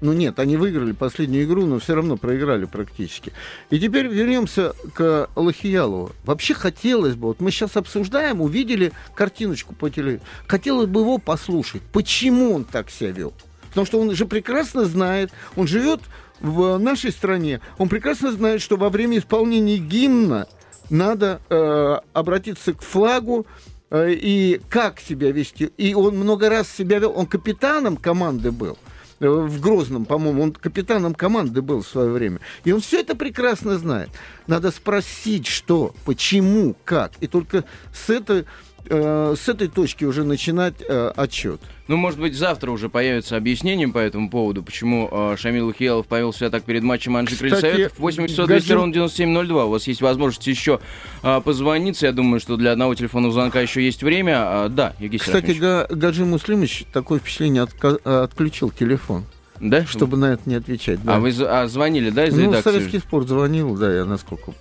Ну 0.00 0.12
нет, 0.12 0.38
они 0.38 0.56
выиграли 0.56 0.92
последнюю 0.92 1.44
игру, 1.44 1.64
но 1.64 1.78
все 1.78 1.94
равно 1.94 2.16
проиграли 2.16 2.66
практически. 2.66 3.32
И 3.70 3.80
теперь 3.80 4.06
вернемся 4.08 4.74
к 4.94 5.28
Лохиялову. 5.34 6.12
Вообще 6.24 6.52
хотелось 6.52 7.14
бы, 7.14 7.28
вот 7.28 7.40
мы 7.40 7.50
сейчас 7.50 7.76
обсуждаем, 7.76 8.42
увидели 8.42 8.92
картиночку 9.14 9.74
по 9.74 9.88
телевизору, 9.88 10.22
хотелось 10.46 10.86
бы 10.86 11.00
его 11.00 11.18
послушать, 11.18 11.82
почему 11.92 12.54
он 12.54 12.64
так 12.64 12.90
себя 12.90 13.10
вел. 13.10 13.32
Потому 13.68 13.86
что 13.86 14.00
он 14.00 14.14
же 14.14 14.26
прекрасно 14.26 14.84
знает, 14.84 15.30
он 15.54 15.66
живет 15.66 16.00
в 16.40 16.76
нашей 16.78 17.10
стране, 17.10 17.60
он 17.78 17.88
прекрасно 17.88 18.32
знает, 18.32 18.60
что 18.60 18.76
во 18.76 18.90
время 18.90 19.18
исполнения 19.18 19.78
гимна 19.78 20.46
надо 20.90 21.40
э, 21.48 21.98
обратиться 22.12 22.74
к 22.74 22.82
флагу 22.82 23.46
э, 23.90 24.12
и 24.12 24.60
как 24.68 25.00
себя 25.00 25.32
вести. 25.32 25.70
И 25.78 25.94
он 25.94 26.16
много 26.16 26.50
раз 26.50 26.68
себя 26.70 26.98
вел, 26.98 27.12
он 27.16 27.26
капитаном 27.26 27.96
команды 27.96 28.52
был 28.52 28.76
в 29.20 29.60
Грозном, 29.60 30.04
по-моему, 30.04 30.42
он 30.42 30.52
капитаном 30.52 31.14
команды 31.14 31.62
был 31.62 31.82
в 31.82 31.88
свое 31.88 32.10
время. 32.10 32.40
И 32.64 32.72
он 32.72 32.80
все 32.80 33.00
это 33.00 33.14
прекрасно 33.14 33.78
знает. 33.78 34.10
Надо 34.46 34.70
спросить, 34.70 35.46
что, 35.46 35.94
почему, 36.04 36.76
как. 36.84 37.12
И 37.20 37.26
только 37.26 37.64
с 37.94 38.10
этой 38.10 38.44
э, 38.88 39.34
с 39.38 39.48
этой 39.48 39.68
точки 39.68 40.04
уже 40.04 40.24
начинать 40.24 40.74
э, 40.86 41.12
отчет. 41.16 41.60
Ну, 41.88 41.96
может 41.96 42.18
быть, 42.18 42.34
завтра 42.34 42.70
уже 42.70 42.88
появится 42.88 43.36
объяснение 43.36 43.88
по 43.88 43.98
этому 43.98 44.28
поводу, 44.28 44.62
почему 44.62 45.08
э, 45.10 45.36
Шамил 45.38 45.68
Ухиялов 45.68 46.06
повел 46.06 46.32
себя 46.32 46.50
так 46.50 46.64
перед 46.64 46.82
матчем 46.82 47.16
Анжи 47.16 47.36
Крыльсовет. 47.36 47.98
8 47.98 48.26
часов 48.26 48.46
200 48.46 48.72
ровно 48.72 48.92
9702. 48.92 49.64
У 49.64 49.70
вас 49.70 49.86
есть 49.86 50.02
возможность 50.02 50.46
еще 50.46 50.80
э, 51.22 51.40
позвониться. 51.44 52.06
Я 52.06 52.12
думаю, 52.12 52.40
что 52.40 52.56
для 52.56 52.72
одного 52.72 52.94
телефонного 52.94 53.32
звонка 53.32 53.60
еще 53.60 53.84
есть 53.84 54.02
время. 54.02 54.34
А, 54.38 54.68
да, 54.68 54.94
Евгений 54.98 55.18
Кстати, 55.18 55.52
Га- 55.52 55.86
Гаджи 55.88 56.24
Муслимович 56.24 56.84
такое 56.92 57.20
впечатление 57.20 57.64
отка- 57.64 58.22
отключил 58.24 58.70
телефон. 58.70 59.24
Да? 59.60 59.86
Чтобы 59.86 60.16
на 60.16 60.32
это 60.32 60.42
не 60.46 60.54
отвечать. 60.54 61.02
Да. 61.02 61.16
А 61.16 61.20
вы 61.20 61.32
а 61.40 61.66
звонили, 61.66 62.10
да, 62.10 62.26
из 62.26 62.34
ну, 62.34 62.42
редакции? 62.42 62.70
Советский 62.70 62.98
спорт 62.98 63.28
звонил, 63.28 63.76
да, 63.76 63.92
я 63.94 64.04
насколько 64.04 64.52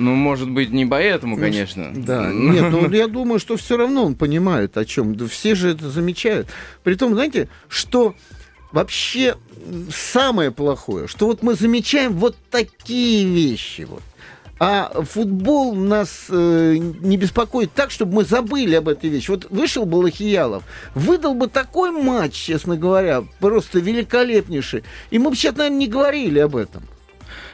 ну, 0.00 0.14
может 0.14 0.50
быть, 0.50 0.70
не 0.70 0.86
поэтому, 0.86 1.36
конечно. 1.36 1.92
Да, 1.94 2.30
нет, 2.32 2.70
ну 2.70 2.90
я 2.90 3.06
думаю, 3.06 3.38
что 3.38 3.56
все 3.56 3.76
равно 3.76 4.04
он 4.04 4.14
понимает, 4.14 4.76
о 4.76 4.84
чем. 4.84 5.14
Да 5.14 5.26
все 5.26 5.54
же 5.54 5.70
это 5.70 5.90
замечают. 5.90 6.48
Притом, 6.82 7.14
знаете, 7.14 7.48
что 7.68 8.14
вообще 8.72 9.36
самое 9.94 10.50
плохое, 10.50 11.06
что 11.06 11.26
вот 11.26 11.42
мы 11.42 11.54
замечаем 11.54 12.14
вот 12.14 12.36
такие 12.50 13.26
вещи 13.26 13.82
вот. 13.82 14.02
А 14.62 14.92
футбол 15.04 15.74
нас 15.74 16.26
э, 16.28 16.76
не 16.76 17.16
беспокоит 17.16 17.72
так, 17.72 17.90
чтобы 17.90 18.16
мы 18.16 18.24
забыли 18.24 18.74
об 18.74 18.88
этой 18.88 19.08
вещи. 19.08 19.30
Вот 19.30 19.46
вышел 19.48 19.86
бы 19.86 19.96
Лохиялов, 19.96 20.64
выдал 20.94 21.32
бы 21.32 21.46
такой 21.46 21.90
матч, 21.90 22.34
честно 22.34 22.76
говоря, 22.76 23.24
просто 23.38 23.78
великолепнейший, 23.78 24.84
и 25.10 25.18
мы 25.18 25.30
бы 25.30 25.36
сейчас, 25.36 25.56
наверное, 25.56 25.78
не 25.78 25.86
говорили 25.86 26.40
об 26.40 26.56
этом. 26.56 26.82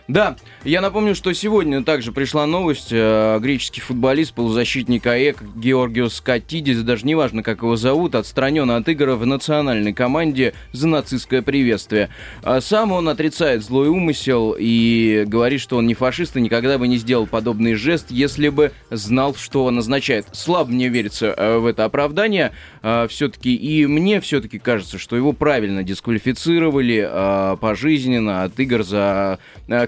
Да, 0.09 0.37
я 0.62 0.81
напомню, 0.81 1.16
что 1.16 1.33
сегодня 1.33 1.83
также 1.83 2.12
пришла 2.12 2.47
новость. 2.47 2.88
Э, 2.92 3.40
греческий 3.40 3.81
футболист, 3.81 4.35
полузащитник 4.35 5.05
АЭК 5.05 5.42
Георгиос 5.57 6.21
Катидис, 6.21 6.83
даже 6.83 7.05
не 7.05 7.16
важно, 7.16 7.42
как 7.42 7.62
его 7.62 7.75
зовут, 7.75 8.14
отстранен 8.14 8.71
от 8.71 8.88
игр 8.88 9.11
в 9.11 9.27
национальной 9.27 9.92
команде 9.92 10.55
за 10.71 10.87
нацистское 10.87 11.42
приветствие. 11.42 12.11
А 12.45 12.61
сам 12.61 12.92
он 12.92 13.09
отрицает 13.09 13.64
злой 13.64 13.88
умысел 13.88 14.55
и 14.57 15.25
говорит, 15.27 15.61
что 15.61 15.77
он 15.77 15.88
не 15.88 15.95
фашист 15.95 16.37
и 16.37 16.40
никогда 16.40 16.79
бы 16.79 16.87
не 16.87 16.99
сделал 16.99 17.27
подобный 17.27 17.75
жест, 17.75 18.07
если 18.11 18.49
бы 18.49 18.71
знал, 18.90 19.35
что 19.35 19.64
он 19.64 19.79
означает. 19.79 20.27
Слабо 20.31 20.71
мне 20.71 20.88
верится 20.88 21.35
э, 21.37 21.59
в 21.59 21.66
это 21.66 21.85
оправдание 21.85 22.53
э, 22.83 23.09
все-таки, 23.11 23.57
и 23.57 23.87
мне 23.87 24.21
все-таки 24.21 24.61
кажется, 24.61 24.99
что 24.99 25.16
его 25.16 25.33
правильно 25.33 25.83
дисквалифицировали 25.83 27.57
пожизненно 27.61 28.45
от 28.45 28.59
игр 28.61 28.85
за... 28.85 29.40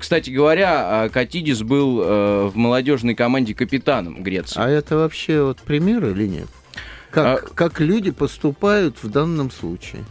Кстати 0.09 0.31
говоря, 0.31 1.03
а, 1.03 1.09
Катидис 1.11 1.63
был 1.63 2.01
э, 2.01 2.47
в 2.47 2.57
молодежной 2.57 3.15
команде 3.15 3.53
капитаном 3.53 4.23
Греции. 4.23 4.59
А 4.59 4.67
это 4.67 4.97
вообще 4.97 5.43
вот 5.43 5.59
пример 5.59 6.03
или 6.07 6.27
нет? 6.27 6.49
Как, 7.11 7.45
а... 7.45 7.55
как 7.55 7.79
люди 7.79 8.11
поступают 8.11 9.03
в 9.03 9.11
данном 9.11 9.51
случае? 9.51 10.07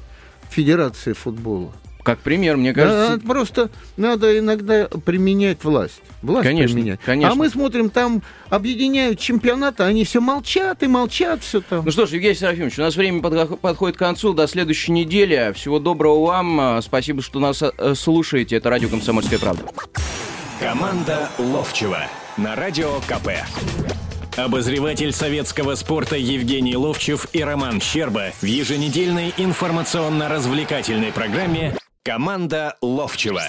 Федерации 0.52 1.14
футбола. 1.14 1.72
Как 2.08 2.20
пример, 2.20 2.56
мне 2.56 2.74
кажется. 2.74 3.18
Да, 3.18 3.28
просто 3.28 3.70
надо 3.98 4.40
иногда 4.40 4.88
применять 4.88 5.62
власть. 5.66 6.02
Власть 6.22 6.48
конечно, 6.48 6.74
применять. 6.74 7.02
Конечно. 7.06 7.34
А 7.34 7.36
мы 7.36 7.50
смотрим, 7.50 7.90
там 7.90 8.24
объединяют 8.50 9.20
чемпионаты, 9.20 9.84
они 9.84 10.06
все 10.06 10.22
молчат 10.22 10.84
и 10.84 10.88
молчат, 10.88 11.44
все 11.44 11.60
там. 11.60 11.84
Ну 11.84 11.92
что 11.92 12.06
ж, 12.06 12.12
Евгений 12.12 12.36
Серафимович, 12.36 12.80
у 12.80 12.82
нас 12.84 12.96
время 12.96 13.22
подходит 13.22 13.98
к 13.98 14.00
концу. 14.00 14.34
До 14.34 14.48
следующей 14.48 14.94
недели. 14.94 15.52
Всего 15.54 15.80
доброго 15.80 16.26
вам. 16.26 16.82
Спасибо, 16.82 17.22
что 17.22 17.42
нас 17.42 17.62
э, 17.62 17.94
слушаете. 17.94 18.56
Это 18.56 18.70
радио 18.70 18.88
«Комсомольская 18.88 19.38
правда». 19.38 19.64
Команда 20.62 21.28
Ловчева 21.38 22.04
на 22.38 22.56
радио 22.56 23.02
КП. 23.02 23.32
Обозреватель 24.38 25.12
советского 25.12 25.76
спорта 25.76 26.16
Евгений 26.16 26.78
Ловчев 26.78 27.28
и 27.34 27.44
Роман 27.44 27.82
Щерба 27.82 28.32
в 28.40 28.46
еженедельной 28.46 29.34
информационно-развлекательной 29.38 31.12
программе 31.12 31.76
Команда 32.08 32.78
Ловчева. 32.82 33.44